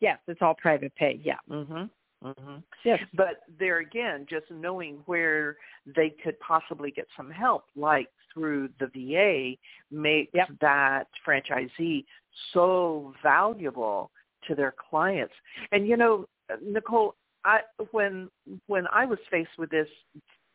Yes, 0.00 0.18
it's 0.28 0.42
all 0.42 0.54
private 0.54 0.94
pay. 0.94 1.20
Yeah. 1.22 1.38
Mm-hmm. 1.50 1.84
Mm-hmm. 2.26 2.56
Yes. 2.84 3.00
But 3.14 3.42
there 3.58 3.78
again, 3.78 4.26
just 4.28 4.46
knowing 4.50 4.98
where 5.06 5.56
they 5.84 6.10
could 6.22 6.38
possibly 6.40 6.90
get 6.90 7.06
some 7.16 7.30
help, 7.30 7.64
like 7.76 8.08
through 8.34 8.68
the 8.80 8.88
VA, 8.88 9.56
makes 9.90 10.32
Yep. 10.34 10.48
that 10.60 11.08
franchisee 11.26 12.04
so 12.52 13.14
valuable 13.22 14.10
to 14.46 14.54
their 14.54 14.74
clients. 14.90 15.34
And 15.72 15.86
you 15.86 15.96
know, 15.96 16.28
Nicole, 16.62 17.14
I 17.44 17.60
when 17.92 18.30
when 18.66 18.86
I 18.88 19.06
was 19.06 19.18
faced 19.30 19.56
with 19.58 19.70
this 19.70 19.88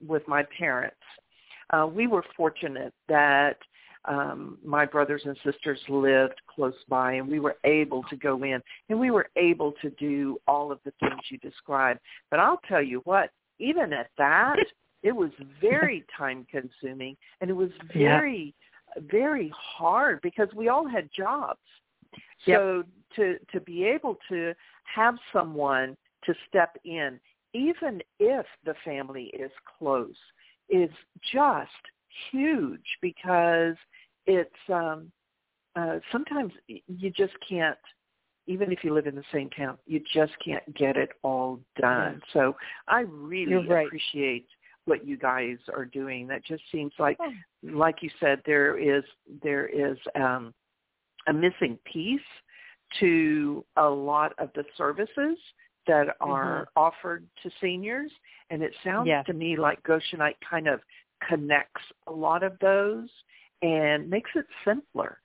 with 0.06 0.28
my 0.28 0.44
parents, 0.58 0.98
uh, 1.72 1.88
we 1.92 2.08
were 2.08 2.24
fortunate 2.36 2.94
that 3.08 3.58
um, 4.06 4.58
my 4.64 4.86
brothers 4.86 5.22
and 5.26 5.38
sisters 5.44 5.80
lived 5.90 6.36
close 6.48 6.74
by, 6.88 7.14
and 7.14 7.28
we 7.28 7.40
were 7.40 7.58
able 7.64 8.04
to 8.04 8.16
go 8.16 8.44
in, 8.44 8.62
and 8.90 9.00
we 9.00 9.12
were 9.12 9.28
able 9.36 9.74
to 9.82 9.90
do 9.92 10.40
all 10.48 10.72
of 10.72 10.80
the 10.86 10.94
things 11.00 11.20
you 11.30 11.38
described. 11.40 12.00
But 12.32 12.40
I'll 12.40 12.62
tell 12.68 12.82
you 12.82 13.02
what, 13.04 13.30
even 13.60 13.92
at 13.92 14.10
that, 14.18 14.56
it 15.04 15.16
was 15.16 15.32
very 15.62 16.06
time 16.18 16.46
consuming, 16.50 17.18
and 17.42 17.50
it 17.50 17.54
was 17.54 17.72
Yeah. 17.94 18.20
very, 18.20 18.56
very 18.98 19.52
hard 19.56 20.22
because 20.22 20.50
we 20.54 20.68
all 20.68 20.88
had 20.88 21.10
jobs. 21.16 21.60
Yep. 22.46 22.60
So 22.60 22.84
to 23.16 23.40
to 23.52 23.60
be 23.62 23.84
able 23.86 24.18
to 24.30 24.54
have 24.84 25.16
someone 25.32 25.98
to 26.26 26.34
step 26.48 26.78
in, 26.84 27.20
even 27.54 28.02
if 28.20 28.46
the 28.66 28.74
family 28.84 29.26
is 29.26 29.52
close, 29.78 30.18
is 30.70 30.90
just 31.32 31.72
huge 32.32 32.86
because 33.02 33.76
it's 34.26 34.70
um 34.70 35.12
uh 35.76 36.00
sometimes 36.12 36.54
you 36.68 37.10
just 37.10 37.34
can't 37.48 37.78
even 38.48 38.72
if 38.72 38.84
you 38.84 38.94
live 38.94 39.08
in 39.08 39.16
the 39.16 39.24
same 39.32 39.50
town 39.52 39.78
you 39.86 40.02
just 40.14 40.34
can't 40.44 40.64
get 40.76 40.98
it 40.98 41.10
all 41.24 41.60
done 41.80 42.22
so 42.34 42.56
i 42.88 43.02
really 43.02 43.68
right. 43.68 43.86
appreciate 43.86 44.48
what 44.90 45.08
you 45.08 45.18
guys 45.18 45.58
are 45.74 45.86
doing 45.86 46.28
that 46.28 46.44
just 46.44 46.64
seems 46.72 46.94
like 47.00 47.18
Oh. 47.22 47.32
like 47.64 47.98
you 48.02 48.10
said 48.20 48.42
there 48.46 48.78
is 48.78 49.04
there 49.44 49.68
is 49.68 49.98
um 50.16 50.54
a 51.28 51.34
missing 51.34 51.78
piece 51.86 52.32
to 53.00 53.64
a 53.78 53.88
lot 53.88 54.34
of 54.40 54.50
the 54.56 54.66
services 54.76 55.38
that 55.86 56.16
are 56.22 56.68
offered 56.76 57.28
to 57.44 57.50
seniors 57.62 58.12
and 58.50 58.62
it 58.64 58.74
sounds 58.84 59.08
Yes. 59.08 59.26
to 59.28 59.34
me 59.34 59.56
like 59.56 59.82
Goshenite 59.84 60.40
kind 60.48 60.68
of 60.68 60.82
connects 61.28 61.82
a 62.08 62.12
lot 62.12 62.42
of 62.44 62.54
those 62.60 63.10
and 63.62 64.10
makes 64.10 64.32
it 64.36 64.46
simpler. 64.66 65.20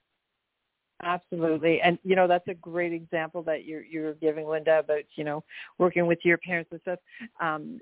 Absolutely. 1.03 1.81
And 1.81 1.99
you 2.03 2.15
know, 2.15 2.27
that's 2.27 2.47
a 2.47 2.53
great 2.53 2.93
example 2.93 3.41
that 3.43 3.65
you're 3.65 3.83
you're 3.83 4.13
giving 4.15 4.47
Linda 4.47 4.79
about, 4.79 5.03
you 5.15 5.23
know, 5.23 5.43
working 5.77 6.05
with 6.05 6.19
your 6.23 6.37
parents 6.37 6.71
and 6.71 6.81
stuff. 6.81 6.99
Um 7.41 7.79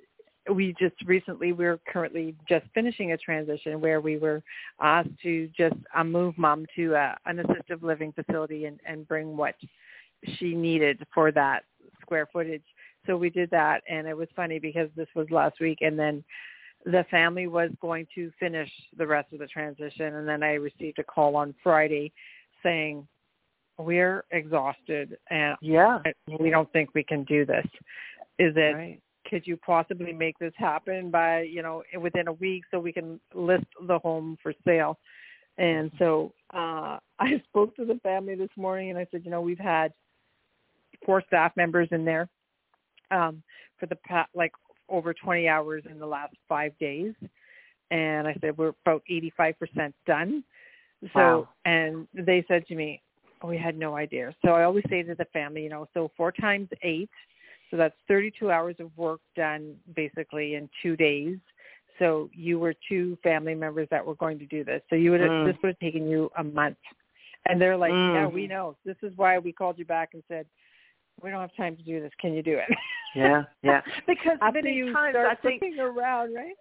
we 0.52 0.76
just 0.80 0.96
recently 1.06 1.54
we're 1.54 1.80
currently 1.88 2.36
just 2.48 2.66
finishing 2.74 3.14
a 3.14 3.18
transition 3.18 3.80
where 3.80 4.02
we 4.02 4.18
were 4.18 4.44
asked 4.82 5.10
to 5.22 5.50
just 5.56 5.76
uh, 5.96 6.04
move 6.04 6.38
mom 6.38 6.66
to 6.76 6.96
uh, 6.96 7.16
an 7.26 7.38
assistive 7.38 7.82
living 7.82 8.12
facility 8.12 8.66
and, 8.66 8.80
and 8.86 9.08
bring 9.08 9.38
what 9.38 9.56
she 10.38 10.54
needed 10.54 11.06
for 11.14 11.32
that 11.32 11.64
square 12.02 12.28
footage. 12.32 12.64
So 13.06 13.18
we 13.18 13.30
did 13.30 13.50
that 13.52 13.84
and 13.90 14.08
it 14.08 14.16
was 14.16 14.28
funny 14.36 14.60
because 14.60 14.90
this 14.96 15.08
was 15.16 15.28
last 15.30 15.60
week 15.60 15.80
and 15.82 15.98
then 15.98 16.24
the 16.86 17.06
family 17.10 17.48
was 17.48 17.72
going 17.82 18.08
to 18.16 18.32
finish 18.40 18.70
the 18.98 19.08
rest 19.08 19.32
of 19.32 19.40
the 19.40 19.48
transition 19.48 20.16
and 20.16 20.28
then 20.28 20.44
I 20.44 20.54
received 20.54 21.00
a 21.00 21.04
call 21.04 21.36
on 21.38 21.56
Friday 21.64 22.12
saying 22.62 23.08
we're 23.78 24.26
exhausted 24.32 25.18
and 25.30 25.56
Yeah. 25.62 26.00
we 26.40 26.50
don't 26.50 26.72
think 26.74 26.94
we 26.94 27.04
can 27.04 27.24
do 27.24 27.46
this. 27.46 27.66
Is 28.40 28.54
it 28.58 28.76
Right. 28.76 29.00
Could 29.30 29.46
you 29.46 29.58
possibly 29.58 30.14
make 30.14 30.38
this 30.40 30.54
happen 30.58 31.10
by, 31.12 31.42
you 31.42 31.62
know, 31.62 31.84
within 32.00 32.28
a 32.28 32.34
week 32.34 32.64
so 32.72 32.80
we 32.80 32.92
can 32.94 33.20
list 33.34 33.66
the 33.88 34.00
home 34.00 34.38
for 34.42 34.54
sale? 34.66 34.98
And 35.58 35.92
so 36.00 36.34
uh 36.54 36.98
I 37.20 37.42
spoke 37.50 37.76
to 37.78 37.86
the 37.86 38.00
family 38.04 38.36
this 38.36 38.50
morning 38.58 38.90
and 38.90 39.00
I 39.00 39.08
said, 39.12 39.24
you 39.24 39.32
know, 39.32 39.42
we've 39.42 39.60
had 39.60 39.94
four 41.06 41.24
staff 41.28 41.52
members 41.56 41.88
in 41.92 42.06
there 42.06 42.30
um 43.12 43.44
for 43.80 43.86
the 43.86 43.98
past 44.08 44.30
like 44.34 44.52
over 44.90 45.14
20 45.14 45.48
hours 45.48 45.84
in 45.90 46.00
the 46.00 46.06
last 46.06 46.36
5 46.50 46.78
days. 46.80 47.14
And 47.92 48.28
I 48.28 48.36
said 48.42 48.58
we're 48.58 48.74
about 48.86 49.04
85% 49.10 49.94
done. 50.06 50.44
So 51.14 51.20
Wow. 51.20 51.50
and 51.66 52.08
they 52.14 52.44
said 52.48 52.66
to 52.68 52.76
me, 52.76 53.02
we 53.46 53.58
had 53.58 53.78
no 53.78 53.96
idea. 53.96 54.34
So 54.44 54.52
I 54.52 54.64
always 54.64 54.86
say 54.90 55.04
to 55.04 55.16
the 55.16 55.26
family, 55.26 55.64
you 55.64 55.70
know, 55.70 55.88
so 55.94 56.12
4 56.18 56.32
times 56.34 56.70
8 56.82 57.10
so 57.74 57.78
that's 57.78 57.96
32 58.08 58.52
hours 58.52 58.76
of 58.80 58.96
work 58.96 59.20
done 59.36 59.74
basically 59.96 60.54
in 60.54 60.70
two 60.84 60.96
days. 60.96 61.40
So 61.98 62.30
you 62.32 62.60
were 62.60 62.76
two 62.88 63.18
family 63.24 63.56
members 63.56 63.88
that 63.90 64.06
were 64.06 64.14
going 64.14 64.38
to 64.38 64.46
do 64.46 64.64
this. 64.64 64.84
So 64.92 64.96
you 64.96 65.10
would 65.10 65.22
have, 65.22 65.32
Mm. 65.32 65.46
this 65.46 65.56
would 65.64 65.70
have 65.70 65.80
taken 65.80 66.08
you 66.08 66.30
a 66.38 66.44
month 66.44 66.78
And 67.46 67.60
they're 67.60 67.76
like, 67.76 67.92
Mm. 67.92 68.14
yeah, 68.14 68.28
we 68.28 68.48
know. 68.48 68.78
This 68.86 68.96
is 69.02 69.12
why 69.18 69.38
we 69.40 69.52
called 69.52 69.78
you 69.80 69.86
back 69.86 70.14
and 70.14 70.24
said, 70.28 70.46
we 71.22 71.32
don't 71.32 71.42
have 71.42 71.54
time 71.56 71.76
to 71.76 71.84
do 71.84 72.00
this. 72.00 72.14
Can 72.20 72.34
you 72.34 72.44
do 72.44 72.58
it? 72.58 72.78
Yeah, 73.16 73.44
yeah. 73.64 73.82
Because 74.08 74.38
After 74.42 74.68
you 74.70 74.94
times 74.94 75.14
start 75.14 75.40
I 75.44 75.48
think 75.48 75.62
around, 75.80 76.34
right? 76.36 76.56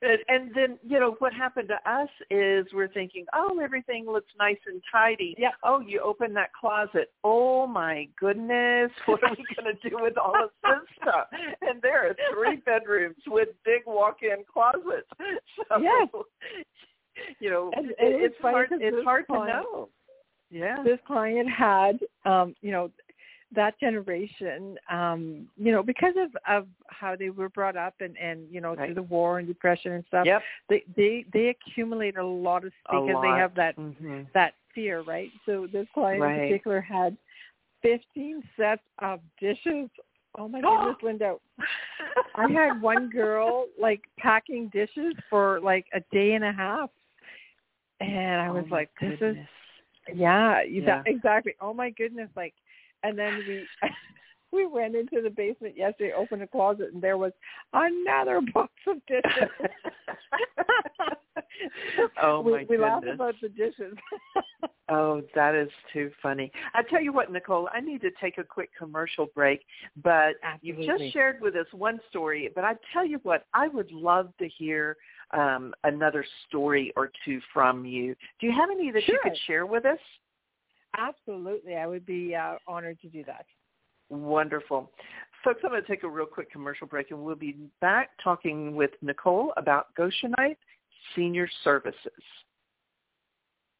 And, 0.00 0.18
and 0.28 0.50
then, 0.54 0.78
you 0.82 1.00
know, 1.00 1.16
what 1.18 1.32
happened 1.32 1.68
to 1.68 1.90
us 1.90 2.08
is 2.30 2.66
we're 2.72 2.88
thinking, 2.88 3.26
oh, 3.34 3.58
everything 3.60 4.06
looks 4.06 4.30
nice 4.38 4.58
and 4.66 4.80
tidy. 4.92 5.34
Yeah. 5.36 5.48
Oh, 5.64 5.80
you 5.80 6.00
open 6.00 6.32
that 6.34 6.50
closet. 6.52 7.10
Oh, 7.24 7.66
my 7.66 8.08
goodness. 8.18 8.90
What 9.06 9.24
are 9.24 9.30
we 9.36 9.44
going 9.56 9.74
to 9.76 9.88
do 9.90 9.96
with 10.00 10.16
all 10.16 10.34
of 10.36 10.50
this 10.62 10.88
stuff? 11.02 11.26
And 11.62 11.82
there 11.82 12.08
are 12.10 12.14
three 12.32 12.56
bedrooms 12.64 13.16
with 13.26 13.48
big 13.64 13.82
walk-in 13.86 14.44
closets. 14.52 15.08
So, 15.68 15.80
Yes. 15.80 16.08
you 17.40 17.50
know, 17.50 17.70
And- 17.74 17.86
and 17.98 18.14
it's 18.22 18.34
it's 18.34 18.40
hard, 18.40 18.68
it's 18.72 19.04
hard 19.04 19.24
to 19.26 19.34
client- 19.34 19.66
know. 19.72 19.88
Yeah. 20.50 20.82
this 20.82 20.98
client 21.06 21.46
had 21.50 21.98
um 22.24 22.54
you 22.62 22.70
know 22.70 22.90
that 23.54 23.78
generation 23.80 24.76
um 24.90 25.46
you 25.56 25.72
know 25.72 25.82
because 25.82 26.14
of 26.18 26.30
of 26.48 26.66
how 26.88 27.16
they 27.16 27.30
were 27.30 27.48
brought 27.48 27.76
up 27.76 27.94
and 28.00 28.16
and 28.18 28.40
you 28.50 28.60
know 28.60 28.74
Right. 28.74 28.86
through 28.86 28.94
the 28.94 29.02
war 29.02 29.38
and 29.38 29.48
depression 29.48 29.92
and 29.92 30.04
stuff 30.08 30.26
Yep. 30.26 30.42
they 30.68 30.84
they 30.96 31.24
they 31.32 31.48
accumulate 31.48 32.16
a 32.18 32.24
lot 32.24 32.64
of 32.64 32.72
A 32.90 33.00
because 33.00 33.22
they 33.22 33.28
have 33.28 33.54
that 33.54 33.74
hmm 33.76 34.22
that 34.34 34.54
fear 34.74 35.00
right 35.02 35.30
so 35.46 35.66
this 35.72 35.86
client 35.94 36.20
Right. 36.20 36.34
in 36.34 36.40
particular 36.48 36.80
had 36.80 37.16
15 37.82 38.42
sets 38.56 38.82
of 38.98 39.20
dishes 39.40 39.88
oh 40.36 40.48
my 40.48 40.60
goodness 40.60 40.96
linda 41.02 41.36
i 42.36 42.46
had 42.48 42.80
one 42.80 43.08
girl 43.08 43.66
like 43.80 44.02
packing 44.18 44.68
dishes 44.74 45.14
for 45.30 45.58
like 45.60 45.86
a 45.94 46.00
day 46.12 46.32
and 46.34 46.44
a 46.44 46.52
half 46.52 46.90
and 48.00 48.42
i 48.42 48.50
was 48.50 48.64
Oh, 48.70 48.74
like 48.74 48.90
this 49.00 49.18
is 49.22 49.36
yeah, 50.14 50.62
Yeah. 50.64 51.02
exactly. 51.06 51.54
Oh 51.60 51.74
my 51.74 51.90
goodness! 51.90 52.30
Like, 52.36 52.54
and 53.02 53.18
then 53.18 53.42
we 53.46 53.66
we 54.52 54.66
went 54.66 54.94
into 54.94 55.20
the 55.22 55.30
basement 55.30 55.76
yesterday, 55.76 56.12
opened 56.16 56.42
a 56.42 56.46
closet, 56.46 56.90
and 56.92 57.02
there 57.02 57.18
was 57.18 57.32
another 57.72 58.40
box 58.54 58.72
of 58.86 58.96
dishes. 59.06 59.50
Oh, 62.22 62.40
we, 62.40 62.52
my 62.52 62.66
we 62.68 62.78
laugh 62.78 63.02
about 63.12 63.34
the 63.40 63.48
dishes. 63.48 63.96
Oh, 64.88 65.22
that 65.34 65.54
is 65.54 65.68
too 65.92 66.10
funny. 66.22 66.50
I 66.74 66.82
tell 66.82 67.00
you 67.00 67.12
what, 67.12 67.30
Nicole, 67.30 67.68
I 67.72 67.80
need 67.80 68.00
to 68.02 68.10
take 68.20 68.38
a 68.38 68.44
quick 68.44 68.70
commercial 68.76 69.26
break, 69.34 69.64
but 70.02 70.34
you've 70.62 70.78
just 70.78 71.12
shared 71.12 71.40
with 71.40 71.56
us 71.56 71.66
one 71.72 72.00
story, 72.10 72.50
but 72.54 72.64
I 72.64 72.74
tell 72.92 73.06
you 73.06 73.20
what, 73.22 73.46
I 73.54 73.68
would 73.68 73.90
love 73.92 74.30
to 74.38 74.48
hear 74.48 74.96
um, 75.32 75.74
another 75.84 76.24
story 76.48 76.92
or 76.96 77.10
two 77.24 77.40
from 77.52 77.84
you. 77.84 78.14
Do 78.40 78.46
you 78.46 78.52
have 78.52 78.70
any 78.70 78.90
that 78.92 79.06
you 79.06 79.18
could 79.22 79.36
share 79.46 79.66
with 79.66 79.84
us? 79.84 79.98
Absolutely, 80.96 81.76
I 81.76 81.86
would 81.86 82.06
be 82.06 82.34
uh, 82.34 82.56
honored 82.66 83.00
to 83.00 83.08
do 83.08 83.24
that. 83.24 83.46
Wonderful. 84.10 84.90
Folks, 85.44 85.60
I'm 85.62 85.70
going 85.70 85.82
to 85.82 85.88
take 85.88 86.02
a 86.02 86.08
real 86.08 86.26
quick 86.26 86.50
commercial 86.50 86.86
break, 86.86 87.10
and 87.10 87.20
we'll 87.20 87.36
be 87.36 87.56
back 87.80 88.10
talking 88.22 88.74
with 88.74 88.90
Nicole 89.02 89.52
about 89.56 89.94
Goshenite 89.96 90.56
Senior 91.14 91.48
Services. 91.62 92.12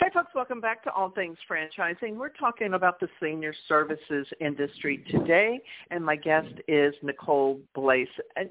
Hey 0.00 0.08
folks, 0.12 0.32
welcome 0.34 0.60
back 0.60 0.82
to 0.84 0.92
All 0.92 1.10
Things 1.10 1.36
Franchising. 1.48 2.16
We're 2.16 2.30
talking 2.30 2.74
about 2.74 2.98
the 2.98 3.08
senior 3.22 3.54
services 3.68 4.26
industry 4.40 5.04
today, 5.08 5.60
and 5.92 6.04
my 6.04 6.16
guest 6.16 6.52
is 6.66 6.94
Nicole. 7.02 7.60
Uh, 7.76 7.92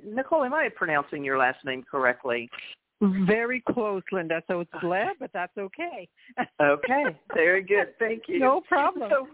Nicole, 0.06 0.46
am 0.46 0.54
I 0.54 0.70
pronouncing 0.74 1.24
your 1.24 1.38
last 1.38 1.58
name 1.66 1.84
correctly? 1.90 2.50
Very 3.02 3.62
close, 3.74 4.04
Linda. 4.14 4.42
So 4.48 4.62
it's 4.62 4.72
Blais, 4.82 5.10
but 5.20 5.32
that's 5.34 5.58
okay. 5.58 6.08
Okay, 6.62 7.04
very 7.34 7.62
good. 7.62 7.88
Thank 8.00 8.24
you. 8.28 8.40
No 8.40 8.62
problem. 8.62 9.12
So 9.12 9.28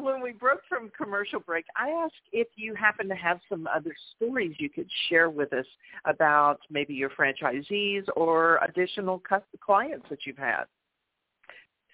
when 0.00 0.22
we 0.22 0.32
broke 0.32 0.62
from 0.70 0.90
commercial 0.96 1.40
break, 1.40 1.66
I 1.76 1.90
asked 1.90 2.14
if 2.32 2.48
you 2.56 2.74
happen 2.74 3.08
to 3.08 3.14
have 3.14 3.40
some 3.50 3.68
other 3.74 3.94
stories 4.16 4.54
you 4.58 4.70
could 4.70 4.88
share 5.10 5.28
with 5.28 5.52
us 5.52 5.66
about 6.06 6.60
maybe 6.70 6.94
your 6.94 7.10
franchisees 7.10 8.04
or 8.16 8.58
additional 8.66 9.22
clients 9.60 10.06
that 10.08 10.20
you've 10.24 10.38
had. 10.38 10.64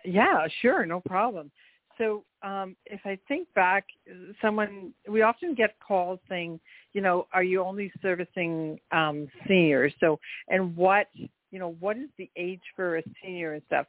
Yeah, 0.09 0.47
sure, 0.63 0.87
no 0.87 1.01
problem. 1.01 1.51
So 1.99 2.25
um, 2.43 2.77
if 2.87 3.01
I 3.05 3.19
think 3.29 3.53
back, 3.55 3.85
someone 4.41 4.95
we 5.09 5.23
often 5.23 5.55
get 5.55 5.75
calls 5.87 6.21
saying, 6.29 6.61
you 6.93 7.01
know, 7.01 7.27
are 7.33 7.43
you 7.43 7.63
only 7.63 7.93
servicing 8.01 8.79
um, 8.93 9.29
seniors? 9.47 9.93
So 10.01 10.19
and 10.49 10.75
what 10.77 11.09
you 11.51 11.59
know, 11.59 11.75
what 11.81 11.97
is 11.97 12.09
the 12.19 12.31
age 12.37 12.63
for 12.77 12.99
a 12.99 13.03
senior 13.23 13.55
and 13.55 13.63
stuff? 13.67 13.87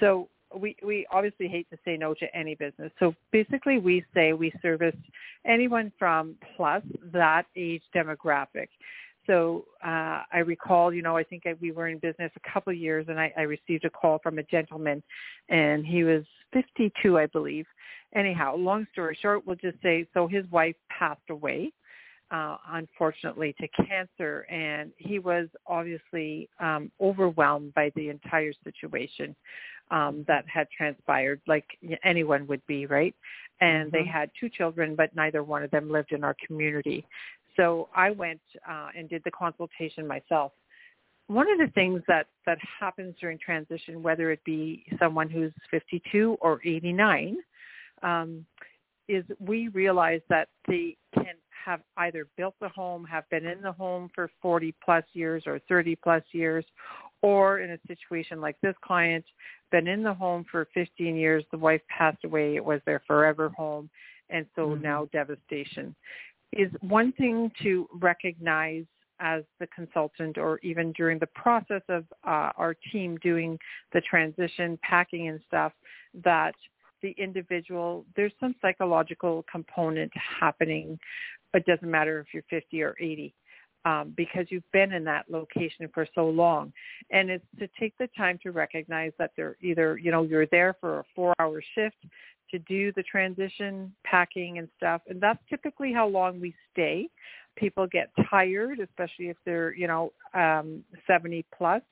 So 0.00 0.28
we 0.54 0.76
we 0.84 1.06
obviously 1.10 1.48
hate 1.48 1.70
to 1.70 1.78
say 1.84 1.96
no 1.96 2.14
to 2.14 2.36
any 2.36 2.54
business. 2.54 2.92
So 2.98 3.14
basically, 3.30 3.78
we 3.78 4.04
say 4.12 4.32
we 4.32 4.52
service 4.60 4.96
anyone 5.46 5.92
from 5.98 6.34
plus 6.56 6.82
that 7.12 7.46
age 7.54 7.82
demographic. 7.94 8.68
So 9.26 9.64
uh, 9.84 10.22
I 10.32 10.38
recall, 10.44 10.92
you 10.92 11.02
know, 11.02 11.16
I 11.16 11.24
think 11.24 11.44
I, 11.46 11.54
we 11.60 11.72
were 11.72 11.88
in 11.88 11.98
business 11.98 12.30
a 12.36 12.52
couple 12.52 12.72
of 12.72 12.78
years, 12.78 13.06
and 13.08 13.18
I, 13.18 13.32
I 13.36 13.42
received 13.42 13.84
a 13.84 13.90
call 13.90 14.18
from 14.22 14.38
a 14.38 14.42
gentleman, 14.44 15.02
and 15.48 15.84
he 15.84 16.04
was 16.04 16.24
52, 16.52 17.18
I 17.18 17.26
believe. 17.26 17.66
Anyhow, 18.14 18.56
long 18.56 18.86
story 18.92 19.18
short, 19.20 19.46
we'll 19.46 19.56
just 19.56 19.80
say 19.82 20.06
so. 20.14 20.26
His 20.26 20.44
wife 20.50 20.76
passed 20.96 21.28
away, 21.28 21.72
uh, 22.30 22.56
unfortunately, 22.70 23.54
to 23.60 23.68
cancer, 23.84 24.46
and 24.50 24.92
he 24.96 25.18
was 25.18 25.48
obviously 25.66 26.48
um, 26.60 26.90
overwhelmed 27.00 27.74
by 27.74 27.90
the 27.96 28.08
entire 28.08 28.52
situation 28.64 29.34
um, 29.90 30.24
that 30.26 30.44
had 30.52 30.68
transpired, 30.76 31.40
like 31.46 31.66
anyone 32.04 32.46
would 32.46 32.64
be, 32.66 32.86
right? 32.86 33.14
And 33.60 33.90
they 33.90 34.04
had 34.04 34.30
two 34.38 34.48
children, 34.48 34.94
but 34.94 35.14
neither 35.16 35.42
one 35.42 35.62
of 35.62 35.70
them 35.70 35.90
lived 35.90 36.12
in 36.12 36.24
our 36.24 36.36
community. 36.46 37.06
So 37.56 37.88
I 37.94 38.10
went 38.10 38.40
uh, 38.68 38.88
and 38.96 39.08
did 39.08 39.22
the 39.24 39.30
consultation 39.30 40.06
myself. 40.06 40.52
One 41.28 41.50
of 41.50 41.58
the 41.58 41.72
things 41.74 42.02
that, 42.06 42.26
that 42.44 42.58
happens 42.78 43.14
during 43.20 43.38
transition, 43.38 44.02
whether 44.02 44.30
it 44.30 44.44
be 44.44 44.84
someone 44.98 45.28
who's 45.28 45.52
52 45.70 46.36
or 46.40 46.60
89, 46.64 47.38
um, 48.02 48.46
is 49.08 49.24
we 49.40 49.68
realize 49.68 50.20
that 50.28 50.48
they 50.68 50.96
can 51.14 51.34
have 51.64 51.80
either 51.96 52.28
built 52.36 52.54
the 52.60 52.68
home, 52.68 53.04
have 53.04 53.28
been 53.28 53.44
in 53.44 53.60
the 53.60 53.72
home 53.72 54.08
for 54.14 54.30
40 54.40 54.72
plus 54.84 55.04
years 55.14 55.42
or 55.46 55.60
30 55.68 55.96
plus 55.96 56.22
years, 56.32 56.64
or 57.22 57.58
in 57.58 57.72
a 57.72 57.78
situation 57.88 58.40
like 58.40 58.56
this 58.62 58.74
client, 58.84 59.24
been 59.72 59.88
in 59.88 60.02
the 60.02 60.14
home 60.14 60.44
for 60.50 60.68
15 60.74 61.16
years, 61.16 61.44
the 61.50 61.58
wife 61.58 61.80
passed 61.88 62.24
away, 62.24 62.54
it 62.54 62.64
was 62.64 62.80
their 62.86 63.02
forever 63.06 63.48
home, 63.48 63.90
and 64.30 64.46
so 64.54 64.68
mm-hmm. 64.68 64.82
now 64.82 65.08
devastation. 65.12 65.94
Is 66.52 66.70
one 66.80 67.12
thing 67.12 67.50
to 67.62 67.88
recognize 67.94 68.84
as 69.20 69.42
the 69.60 69.66
consultant 69.68 70.38
or 70.38 70.58
even 70.62 70.92
during 70.92 71.18
the 71.18 71.26
process 71.28 71.82
of 71.88 72.04
uh, 72.26 72.50
our 72.56 72.74
team 72.92 73.16
doing 73.22 73.58
the 73.92 74.00
transition, 74.02 74.78
packing 74.82 75.28
and 75.28 75.40
stuff, 75.46 75.72
that 76.24 76.54
the 77.02 77.14
individual, 77.18 78.04
there's 78.14 78.32
some 78.40 78.54
psychological 78.60 79.44
component 79.50 80.12
happening. 80.40 80.98
It 81.54 81.64
doesn't 81.66 81.90
matter 81.90 82.20
if 82.20 82.26
you're 82.32 82.42
50 82.50 82.82
or 82.82 82.94
80 83.00 83.34
um, 83.84 84.14
because 84.16 84.46
you've 84.48 84.70
been 84.72 84.92
in 84.92 85.04
that 85.04 85.26
location 85.30 85.88
for 85.94 86.06
so 86.14 86.28
long. 86.28 86.72
And 87.10 87.30
it's 87.30 87.44
to 87.58 87.68
take 87.78 87.96
the 87.98 88.08
time 88.16 88.38
to 88.42 88.50
recognize 88.50 89.12
that 89.18 89.30
they're 89.36 89.56
either, 89.62 89.96
you 89.96 90.10
know, 90.10 90.24
you're 90.24 90.46
there 90.46 90.74
for 90.80 91.00
a 91.00 91.04
four 91.14 91.34
hour 91.38 91.62
shift 91.74 91.96
to 92.50 92.58
do 92.60 92.92
the 92.92 93.02
transition, 93.02 93.92
packing 94.04 94.58
and 94.58 94.68
stuff. 94.76 95.02
And 95.08 95.20
that's 95.20 95.40
typically 95.48 95.92
how 95.92 96.06
long 96.06 96.40
we 96.40 96.54
stay. 96.72 97.08
People 97.56 97.86
get 97.86 98.10
tired, 98.30 98.80
especially 98.80 99.28
if 99.28 99.36
they're, 99.44 99.74
you 99.74 99.86
know, 99.86 100.12
um, 100.34 100.84
70 101.06 101.44
plus 101.56 101.82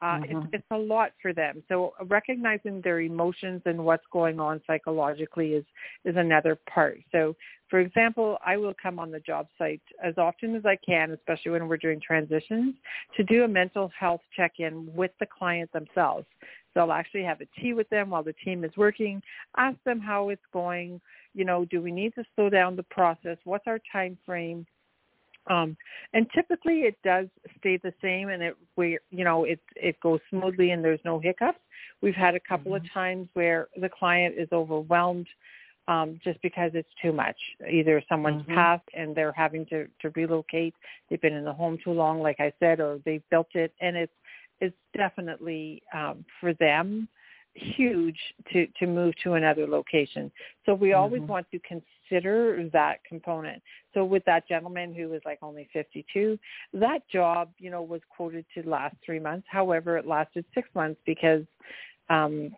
uh, 0.00 0.06
mm-hmm. 0.06 0.38
it's, 0.38 0.46
it's 0.52 0.66
a 0.70 0.76
lot 0.76 1.10
for 1.20 1.32
them. 1.32 1.62
So 1.68 1.92
recognizing 2.06 2.80
their 2.82 3.00
emotions 3.00 3.62
and 3.64 3.84
what's 3.84 4.04
going 4.12 4.38
on 4.38 4.60
psychologically 4.66 5.54
is 5.54 5.64
is 6.04 6.16
another 6.16 6.58
part. 6.72 7.00
So, 7.10 7.34
for 7.70 7.80
example, 7.80 8.38
I 8.44 8.56
will 8.56 8.74
come 8.80 8.98
on 8.98 9.10
the 9.10 9.20
job 9.20 9.46
site 9.58 9.82
as 10.02 10.14
often 10.16 10.54
as 10.54 10.64
I 10.64 10.76
can, 10.76 11.10
especially 11.10 11.52
when 11.52 11.68
we're 11.68 11.76
doing 11.76 12.00
transitions, 12.00 12.74
to 13.16 13.22
do 13.24 13.44
a 13.44 13.48
mental 13.48 13.90
health 13.98 14.22
check-in 14.34 14.90
with 14.94 15.10
the 15.20 15.26
client 15.26 15.70
themselves. 15.72 16.26
So 16.72 16.80
I'll 16.80 16.92
actually 16.92 17.24
have 17.24 17.40
a 17.40 17.60
tea 17.60 17.74
with 17.74 17.88
them 17.90 18.10
while 18.10 18.22
the 18.22 18.34
team 18.44 18.64
is 18.64 18.70
working, 18.76 19.22
ask 19.56 19.76
them 19.84 20.00
how 20.00 20.30
it's 20.30 20.42
going. 20.52 21.00
You 21.34 21.44
know, 21.44 21.64
do 21.66 21.82
we 21.82 21.92
need 21.92 22.14
to 22.14 22.24
slow 22.34 22.48
down 22.48 22.76
the 22.76 22.84
process? 22.84 23.36
What's 23.44 23.66
our 23.66 23.80
time 23.92 24.16
frame? 24.24 24.66
Um, 25.48 25.76
and 26.12 26.26
typically 26.34 26.80
it 26.80 26.96
does 27.02 27.26
stay 27.58 27.78
the 27.82 27.92
same 28.02 28.28
and 28.28 28.42
it 28.42 28.56
we 28.76 28.98
you 29.10 29.24
know 29.24 29.44
it 29.44 29.60
it 29.76 29.98
goes 30.00 30.20
smoothly 30.28 30.72
and 30.72 30.84
there's 30.84 31.00
no 31.06 31.18
hiccups. 31.18 31.58
We've 32.02 32.14
had 32.14 32.34
a 32.34 32.40
couple 32.40 32.72
mm-hmm. 32.72 32.84
of 32.84 32.92
times 32.92 33.28
where 33.32 33.68
the 33.80 33.88
client 33.88 34.34
is 34.36 34.48
overwhelmed 34.52 35.26
um, 35.88 36.20
just 36.22 36.40
because 36.42 36.70
it's 36.74 36.88
too 37.02 37.12
much. 37.12 37.36
Either 37.68 38.02
someone's 38.08 38.42
mm-hmm. 38.42 38.54
passed 38.54 38.88
and 38.94 39.16
they're 39.16 39.32
having 39.32 39.66
to, 39.66 39.88
to 40.00 40.10
relocate, 40.10 40.74
they've 41.08 41.20
been 41.20 41.32
in 41.32 41.44
the 41.44 41.52
home 41.52 41.78
too 41.82 41.92
long, 41.92 42.20
like 42.20 42.38
I 42.38 42.52
said, 42.60 42.78
or 42.78 43.00
they've 43.04 43.22
built 43.30 43.48
it 43.54 43.72
and 43.80 43.96
it's 43.96 44.12
it's 44.60 44.76
definitely 44.96 45.80
um, 45.94 46.24
for 46.40 46.52
them 46.54 47.08
huge 47.54 48.18
to 48.52 48.66
to 48.78 48.86
move 48.86 49.14
to 49.22 49.34
another 49.34 49.66
location. 49.66 50.30
So 50.66 50.74
we 50.74 50.88
mm-hmm. 50.88 51.00
always 51.00 51.22
want 51.22 51.46
to 51.52 51.60
consider 51.60 52.68
that 52.72 53.04
component. 53.04 53.62
So 53.94 54.04
with 54.04 54.24
that 54.26 54.46
gentleman 54.48 54.94
who 54.94 55.08
was 55.08 55.20
like 55.24 55.38
only 55.42 55.68
52, 55.72 56.38
that 56.74 57.08
job, 57.08 57.50
you 57.58 57.70
know, 57.70 57.82
was 57.82 58.00
quoted 58.14 58.44
to 58.54 58.68
last 58.68 58.96
3 59.06 59.20
months. 59.20 59.46
However, 59.50 59.96
it 59.96 60.06
lasted 60.06 60.44
6 60.54 60.68
months 60.74 61.00
because 61.06 61.44
um 62.10 62.54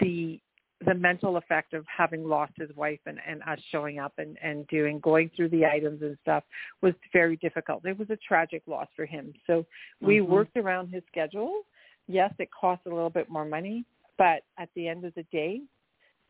the 0.00 0.40
the 0.84 0.94
mental 0.94 1.36
effect 1.36 1.74
of 1.74 1.84
having 1.94 2.24
lost 2.24 2.52
his 2.56 2.70
wife 2.76 3.00
and, 3.06 3.18
and 3.26 3.42
us 3.42 3.58
showing 3.70 3.98
up 3.98 4.12
and, 4.18 4.36
and 4.42 4.66
doing 4.68 5.00
going 5.00 5.30
through 5.34 5.48
the 5.48 5.66
items 5.66 6.02
and 6.02 6.16
stuff 6.22 6.44
was 6.82 6.94
very 7.12 7.36
difficult. 7.36 7.84
It 7.84 7.98
was 7.98 8.10
a 8.10 8.16
tragic 8.16 8.62
loss 8.66 8.86
for 8.94 9.04
him. 9.04 9.32
So 9.46 9.66
we 10.00 10.18
mm-hmm. 10.18 10.32
worked 10.32 10.56
around 10.56 10.88
his 10.88 11.02
schedule. 11.10 11.62
Yes, 12.06 12.32
it 12.38 12.48
cost 12.58 12.82
a 12.86 12.90
little 12.90 13.10
bit 13.10 13.28
more 13.28 13.44
money, 13.44 13.84
but 14.16 14.42
at 14.58 14.68
the 14.74 14.86
end 14.88 15.04
of 15.04 15.14
the 15.14 15.24
day, 15.32 15.62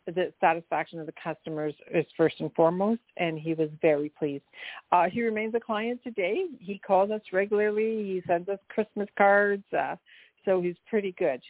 the 0.07 0.33
satisfaction 0.41 0.99
of 0.99 1.07
the 1.07 1.13
customers 1.23 1.75
is 1.93 2.07
first 2.17 2.37
and 2.41 2.53
foremost, 2.55 3.03
and 3.19 3.39
he 3.39 3.53
was 3.53 3.69
very 3.83 4.11
pleased. 4.19 4.45
Uh, 4.91 5.05
he 5.11 5.23
remains 5.23 5.55
a 5.55 5.61
client 5.61 6.01
today. 6.03 6.47
He 6.59 6.79
calls 6.79 7.11
us 7.11 7.21
regularly. 7.33 8.05
He 8.05 8.23
sends 8.27 8.49
us 8.49 8.59
Christmas 8.69 9.09
cards, 9.19 9.65
uh, 9.79 9.97
so 10.45 10.63
he's 10.63 10.77
pretty 10.89 11.15
good. 11.19 11.43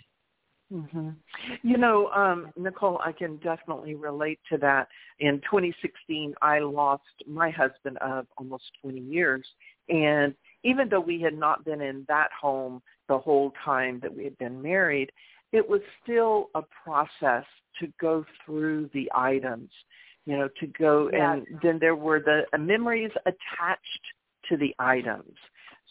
Mm-hmm. 0.73 1.11
You 1.63 1.79
know, 1.79 2.09
um, 2.09 2.53
Nicole, 2.57 3.01
I 3.03 3.13
can 3.13 3.37
definitely 3.39 3.95
relate 3.95 4.39
to 4.53 4.59
that. 4.59 4.89
In 5.19 5.41
2016, 5.51 6.35
I 6.43 6.59
lost 6.59 7.03
my 7.27 7.51
husband 7.51 7.97
of 7.99 8.27
almost 8.37 8.65
20 8.83 9.01
years, 9.01 9.47
and 9.89 10.35
even 10.65 10.89
though 10.89 11.01
we 11.01 11.21
had 11.21 11.37
not 11.37 11.65
been 11.65 11.81
in 11.81 12.05
that 12.09 12.29
home 12.39 12.83
the 13.09 13.19
whole 13.19 13.53
time 13.65 14.01
that 14.03 14.15
we 14.15 14.25
had 14.25 14.37
been 14.39 14.61
married, 14.61 15.11
it 15.53 15.67
was 15.67 15.81
still 16.03 16.51
a 16.55 16.63
process 16.85 17.45
to 17.81 17.91
go 18.01 18.25
through 18.45 18.91
the 18.93 19.11
items, 19.15 19.71
you 20.27 20.37
know, 20.37 20.49
to 20.61 20.67
go 20.67 21.09
and 21.09 21.47
then 21.63 21.79
there 21.79 21.97
were 21.97 22.21
the 22.21 22.59
memories 22.59 23.11
attached 23.25 24.03
to 24.49 24.57
the 24.57 24.75
items. 24.79 25.35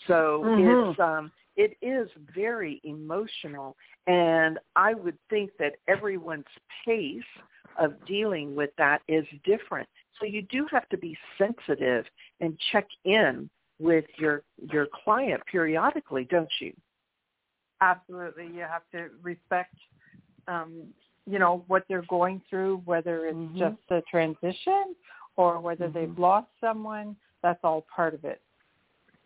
So 0.08 0.44
mm-hmm. 0.46 0.92
it's 0.92 1.00
um 1.00 1.32
it 1.58 1.76
is 1.82 2.08
very 2.34 2.80
emotional 2.84 3.76
and 4.08 4.58
I 4.76 4.94
would 4.94 5.18
think 5.30 5.52
that 5.60 5.74
everyone's 5.88 6.46
pace 6.86 7.22
of 7.78 7.94
dealing 8.06 8.56
with 8.56 8.70
that 8.78 9.02
is 9.08 9.26
different. 9.44 9.88
So 10.20 10.26
you 10.26 10.42
do 10.44 10.66
have 10.72 10.88
to 10.90 10.98
be 10.98 11.18
sensitive 11.38 12.06
and 12.40 12.58
check 12.72 12.88
in 13.06 13.50
with 13.80 14.06
your 14.18 14.44
your 14.72 14.88
client 15.04 15.42
periodically, 15.52 16.26
don't 16.30 16.50
you? 16.60 16.74
Absolutely. 17.82 18.48
You 18.48 18.62
have 18.62 18.82
to 18.94 19.10
respect, 19.22 19.76
um, 20.48 20.86
you 21.28 21.38
know, 21.38 21.64
what 21.68 21.84
they're 21.88 22.06
going 22.10 22.42
through, 22.50 22.82
whether 22.86 23.28
it's 23.28 23.38
mm-hmm. 23.38 23.60
just 23.60 23.78
the 23.90 24.02
transition 24.10 24.96
or 25.36 25.60
whether 25.60 25.88
mm-hmm. 25.88 26.00
they've 26.00 26.18
lost 26.18 26.48
someone. 26.60 27.16
That's 27.44 27.60
all 27.64 27.86
part 27.96 28.16
of 28.16 28.26
it. 28.26 28.42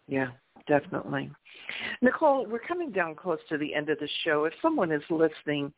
Yeah, 0.08 0.32
definitely. 0.68 1.30
Nicole, 2.02 2.46
we're 2.46 2.60
coming 2.60 2.92
down 2.92 3.16
close 3.16 3.40
to 3.50 3.58
the 3.58 3.74
end 3.74 3.90
of 3.90 4.00
the 4.00 4.10
show. 4.24 4.46
If 4.46 4.54
someone 4.62 4.92
is 4.92 5.04
listening 5.10 5.74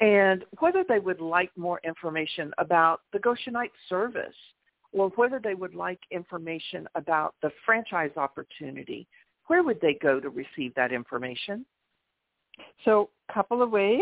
and 0.00 0.44
whether 0.58 0.84
they 0.88 0.98
would 0.98 1.20
like 1.20 1.50
more 1.56 1.80
information 1.84 2.52
about 2.58 3.02
the 3.12 3.18
Goshenite 3.18 3.70
service 3.88 4.34
or 4.92 5.08
whether 5.10 5.40
they 5.42 5.54
would 5.54 5.74
like 5.74 6.00
information 6.10 6.88
about 6.94 7.34
the 7.42 7.50
franchise 7.64 8.10
opportunity, 8.16 9.06
where 9.46 9.62
would 9.62 9.80
they 9.80 9.94
go 9.94 10.20
to 10.20 10.30
receive 10.30 10.74
that 10.74 10.92
information? 10.92 11.64
So 12.84 13.10
a 13.28 13.32
couple 13.32 13.62
of 13.62 13.70
ways 13.70 14.00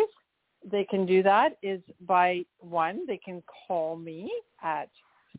they 0.70 0.84
can 0.84 1.06
do 1.06 1.22
that 1.22 1.56
is 1.62 1.80
by 2.06 2.44
one, 2.58 3.06
they 3.06 3.16
can 3.16 3.42
call 3.66 3.96
me 3.96 4.30
at 4.62 4.88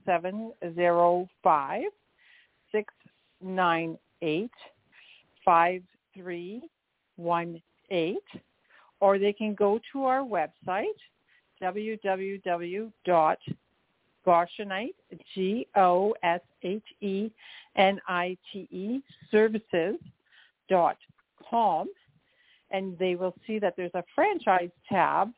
seven 0.06 0.52
zero 0.76 1.28
five 1.44 1.84
six 2.72 2.94
nine 3.42 3.98
eight 4.22 4.52
five 5.44 5.82
three 6.16 6.62
one 7.16 7.62
eight, 7.92 8.18
or 9.00 9.18
they 9.20 9.34
can 9.34 9.54
go 9.56 9.80
to 9.92 10.06
our 10.06 10.22
website 10.22 10.86
www.goshenite 11.62 12.92
g 15.34 15.68
o 15.76 16.14
s 16.24 16.42
h 16.62 16.84
e 17.02 17.32
n 17.76 18.00
i 18.08 18.38
t 18.52 18.68
e 18.72 19.02
services.com 19.32 20.00
com 21.50 21.88
and 22.72 22.98
they 22.98 23.16
will 23.16 23.36
see 23.46 23.60
that 23.60 23.76
there's 23.78 23.94
a 23.94 24.04
franchise 24.16 24.72
tab 24.90 25.30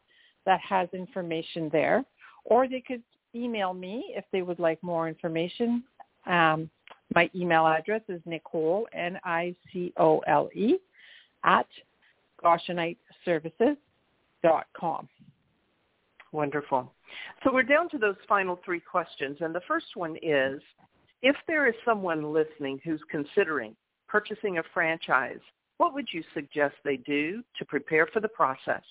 that 0.46 0.60
has 0.62 0.88
information 0.94 1.70
there. 1.72 2.06
Or 2.46 2.68
they 2.68 2.82
could 2.82 3.04
email 3.36 3.74
me 3.74 4.14
if 4.16 4.24
they 4.32 4.42
would 4.42 4.60
like 4.60 4.82
more 4.82 5.10
information. 5.10 5.84
Um, 6.28 6.70
my 7.16 7.32
email 7.34 7.66
address 7.66 8.02
is 8.10 8.22
Nicole, 8.26 8.86
N-I-C-O-L-E, 8.94 10.78
at 11.44 11.68
GosheniteServices.com. 12.44 15.10
Wonderful. 16.32 16.92
So 17.44 17.54
we're 17.54 17.64
down 17.64 17.90
to 17.90 17.98
those 17.98 18.16
final 18.28 18.60
three 18.66 18.82
questions. 18.82 19.38
And 19.40 19.56
the 19.56 19.62
first 19.68 19.96
one 19.96 20.18
is, 20.22 20.62
if 21.22 21.36
there 21.48 21.68
is 21.68 21.76
someone 21.86 22.34
listening 22.34 22.82
who's 22.84 23.00
considering 23.10 23.74
purchasing 24.08 24.58
a 24.58 24.64
franchise, 24.74 25.40
what 25.78 25.94
would 25.94 26.08
you 26.12 26.24
suggest 26.34 26.76
they 26.84 26.98
do 26.98 27.42
to 27.58 27.66
prepare 27.66 28.08
for 28.08 28.20
the 28.20 28.28
process? 28.28 28.84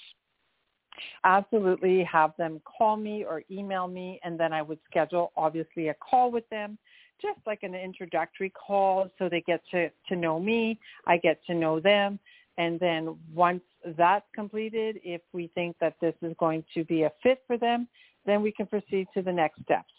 Absolutely 1.25 2.05
have 2.05 2.33
them 2.39 2.63
call 2.65 2.97
me 2.97 3.25
or 3.25 3.43
email 3.51 3.89
me 3.89 4.21
and 4.23 4.39
then 4.39 4.53
I 4.53 4.63
would 4.63 4.79
schedule 4.89 5.33
obviously 5.37 5.89
a 5.89 5.95
call 5.95 6.31
with 6.31 6.49
them, 6.51 6.79
just 7.21 7.39
like 7.47 7.63
an 7.63 7.75
introductory 7.75 8.51
call 8.51 9.09
so 9.19 9.29
they 9.29 9.41
get 9.41 9.61
to, 9.71 9.89
to 10.09 10.17
know 10.17 10.39
me, 10.39 10.79
I 11.07 11.17
get 11.17 11.45
to 11.47 11.55
know 11.55 11.81
them. 11.81 12.19
And 12.57 12.79
then 12.79 13.17
once 13.33 13.63
that's 13.97 14.27
completed, 14.35 15.01
if 15.03 15.21
we 15.33 15.51
think 15.55 15.77
that 15.81 15.95
this 16.01 16.15
is 16.23 16.35
going 16.39 16.65
to 16.75 16.85
be 16.85 17.03
a 17.03 17.13
fit 17.23 17.43
for 17.47 17.59
them, 17.59 17.89
then 18.27 18.43
we 18.43 18.53
can 18.53 18.67
proceed 18.67 19.09
to 19.15 19.23
the 19.23 19.33
next 19.33 19.63
steps. 19.63 19.93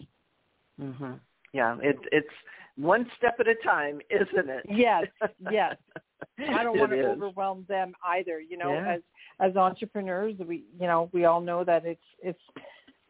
Mm-hmm. 0.82 1.14
yeah. 1.54 1.78
It, 1.82 1.98
it's 2.12 2.28
one 2.78 3.10
step 3.18 3.36
at 3.40 3.48
a 3.48 3.56
time, 3.56 4.00
isn't 4.10 4.50
it? 4.50 4.66
Yes, 4.70 5.06
yes. 5.52 5.76
I 6.50 6.64
don't 6.64 6.78
want 6.78 6.92
to 6.92 7.00
is. 7.00 7.06
overwhelm 7.06 7.66
them 7.70 7.94
either. 8.06 8.40
You 8.40 8.58
know, 8.58 8.74
yeah. 8.74 8.96
as 8.96 9.02
as 9.40 9.56
entrepreneurs, 9.56 10.36
we 10.46 10.64
you 10.80 10.88
know 10.88 11.10
we 11.14 11.26
all 11.26 11.42
know 11.42 11.64
that 11.64 11.86
it's 11.86 12.04
it's 12.22 12.40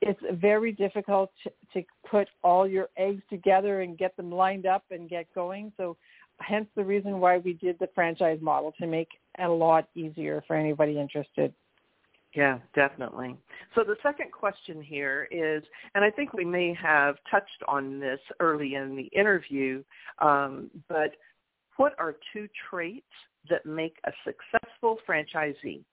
it's 0.06 0.22
very 0.40 0.72
difficult 0.72 1.32
to, 1.44 1.52
to 1.74 1.86
put 2.10 2.28
all 2.44 2.68
your 2.68 2.90
eggs 2.96 3.24
together 3.30 3.82
and 3.82 3.98
get 3.98 4.16
them 4.16 4.32
lined 4.32 4.66
up 4.66 4.84
and 4.92 5.10
get 5.10 5.26
going. 5.34 5.74
So 5.78 5.98
hence 6.40 6.68
the 6.76 6.84
reason 6.84 7.20
why 7.20 7.40
we 7.40 7.54
did 7.54 7.78
the 7.80 7.90
franchise 7.96 8.40
model 8.42 8.72
to 8.80 8.86
make 8.86 9.10
it 9.40 9.44
a 9.44 9.50
lot 9.50 9.90
easier 9.96 10.44
for 10.48 10.56
anybody 10.56 11.00
interested. 11.00 11.54
Yeah, 12.36 12.60
definitely. 12.76 13.36
So 13.74 13.84
the 13.84 13.96
second 14.04 14.32
question 14.32 14.82
here 14.82 15.28
is, 15.32 15.64
and 15.96 16.04
I 16.04 16.12
think 16.12 16.34
we 16.34 16.46
may 16.46 16.74
have 16.74 17.16
touched 17.32 17.64
on 17.68 18.00
this 18.00 18.20
early 18.40 18.76
in 18.76 18.96
the 18.96 19.10
interview, 19.18 19.84
um, 20.20 20.70
but 20.88 21.12
what 21.78 21.94
are 21.98 22.16
two 22.34 22.48
traits 22.70 23.06
that 23.50 23.66
make 23.66 23.96
a 24.06 24.12
successful 24.26 24.98
franchisee? 25.08 25.84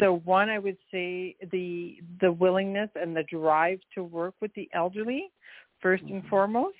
So 0.00 0.20
one, 0.24 0.48
I 0.50 0.58
would 0.58 0.76
say 0.90 1.36
the 1.52 1.98
the 2.20 2.32
willingness 2.32 2.90
and 2.94 3.16
the 3.16 3.22
drive 3.24 3.80
to 3.94 4.04
work 4.04 4.34
with 4.40 4.52
the 4.54 4.68
elderly, 4.72 5.30
first 5.80 6.02
and 6.04 6.20
mm-hmm. 6.20 6.28
foremost, 6.28 6.74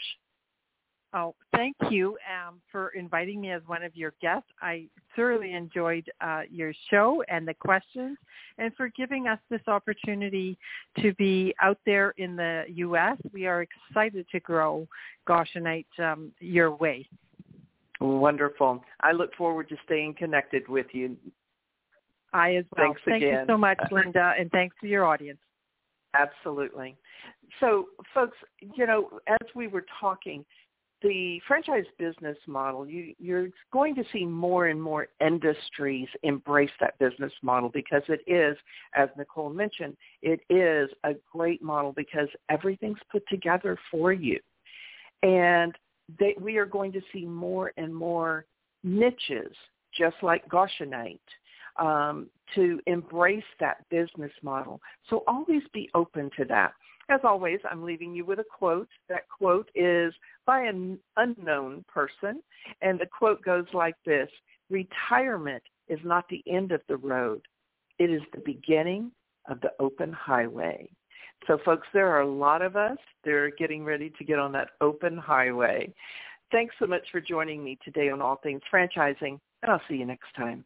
Oh, 1.13 1.35
thank 1.55 1.75
you 1.89 2.17
um, 2.27 2.59
for 2.69 2.89
inviting 2.89 3.39
me 3.39 3.51
as 3.51 3.61
one 3.65 3.81
of 3.81 3.95
your 3.95 4.13
guests. 4.21 4.49
I 4.61 4.87
thoroughly 5.15 5.53
enjoyed 5.53 6.09
uh, 6.19 6.41
your 6.51 6.73
show 6.89 7.23
and 7.29 7.47
the 7.47 7.53
questions, 7.53 8.17
and 8.57 8.75
for 8.75 8.89
giving 8.89 9.27
us 9.27 9.39
this 9.49 9.61
opportunity 9.67 10.57
to 11.01 11.13
be 11.13 11.55
out 11.61 11.79
there 11.85 12.13
in 12.17 12.35
the 12.35 12.65
U.S. 12.67 13.17
We 13.31 13.47
are 13.47 13.61
excited 13.63 14.25
to 14.31 14.39
grow 14.41 14.85
Goshenite 15.27 15.85
um, 15.97 16.31
your 16.39 16.75
way. 16.75 17.07
Wonderful. 18.01 18.83
I 19.01 19.13
look 19.13 19.33
forward 19.35 19.69
to 19.69 19.77
staying 19.85 20.15
connected 20.15 20.67
with 20.67 20.87
you. 20.91 21.15
I 22.33 22.55
as 22.55 22.65
well. 22.75 22.87
Thanks 22.87 23.01
Thank 23.05 23.23
again. 23.23 23.39
you 23.39 23.45
so 23.47 23.57
much, 23.57 23.79
Linda, 23.91 24.33
and 24.37 24.51
thanks 24.51 24.75
to 24.81 24.87
your 24.87 25.05
audience. 25.05 25.39
Absolutely. 26.13 26.95
So, 27.59 27.85
folks, 28.13 28.37
you 28.75 28.85
know, 28.85 29.09
as 29.27 29.47
we 29.55 29.67
were 29.67 29.85
talking, 29.99 30.45
the 31.01 31.39
franchise 31.47 31.85
business 31.99 32.37
model, 32.47 32.87
you, 32.87 33.13
you're 33.19 33.49
going 33.71 33.93
to 33.95 34.03
see 34.11 34.25
more 34.25 34.67
and 34.67 34.81
more 34.81 35.07
industries 35.21 36.07
embrace 36.23 36.71
that 36.79 36.97
business 36.97 37.31
model 37.43 37.69
because 37.69 38.01
it 38.07 38.21
is, 38.25 38.57
as 38.95 39.09
Nicole 39.17 39.51
mentioned, 39.51 39.95
it 40.21 40.39
is 40.49 40.89
a 41.03 41.13
great 41.31 41.61
model 41.61 41.93
because 41.93 42.27
everything's 42.49 42.99
put 43.11 43.27
together 43.27 43.77
for 43.91 44.11
you. 44.11 44.39
And 45.23 45.73
they, 46.19 46.35
we 46.39 46.57
are 46.57 46.65
going 46.65 46.91
to 46.93 47.01
see 47.13 47.25
more 47.25 47.71
and 47.77 47.93
more 47.93 48.45
niches, 48.83 49.55
just 49.95 50.15
like 50.21 50.47
Goshenite, 50.47 51.19
um, 51.79 52.27
to 52.55 52.79
embrace 52.87 53.43
that 53.59 53.87
business 53.89 54.31
model. 54.41 54.81
So 55.09 55.23
always 55.27 55.63
be 55.73 55.89
open 55.93 56.29
to 56.37 56.45
that. 56.45 56.73
As 57.09 57.21
always, 57.23 57.59
I'm 57.69 57.83
leaving 57.83 58.13
you 58.13 58.25
with 58.25 58.39
a 58.39 58.43
quote. 58.43 58.89
That 59.07 59.29
quote 59.29 59.69
is 59.75 60.13
by 60.45 60.61
an 60.61 60.99
unknown 61.15 61.85
person, 61.87 62.41
and 62.81 62.99
the 62.99 63.05
quote 63.05 63.41
goes 63.43 63.65
like 63.73 63.95
this, 64.05 64.29
retirement 64.69 65.63
is 65.87 65.99
not 66.03 66.27
the 66.29 66.43
end 66.47 66.71
of 66.73 66.81
the 66.89 66.97
road. 66.97 67.41
It 67.97 68.09
is 68.09 68.21
the 68.33 68.41
beginning 68.45 69.11
of 69.49 69.61
the 69.61 69.71
open 69.79 70.11
highway. 70.11 70.89
So 71.45 71.57
folks, 71.63 71.87
there 71.93 72.09
are 72.09 72.21
a 72.21 72.27
lot 72.27 72.61
of 72.61 72.75
us 72.75 72.97
that 73.23 73.31
are 73.31 73.51
getting 73.57 73.85
ready 73.85 74.11
to 74.17 74.23
get 74.25 74.39
on 74.39 74.51
that 74.53 74.71
open 74.81 75.17
highway. 75.17 75.93
Thanks 76.51 76.75
so 76.79 76.87
much 76.87 77.03
for 77.11 77.21
joining 77.21 77.63
me 77.63 77.77
today 77.83 78.09
on 78.09 78.21
All 78.21 78.37
Things 78.37 78.61
Franchising, 78.73 79.39
and 79.61 79.71
I'll 79.71 79.81
see 79.87 79.95
you 79.95 80.05
next 80.05 80.33
time. 80.35 80.65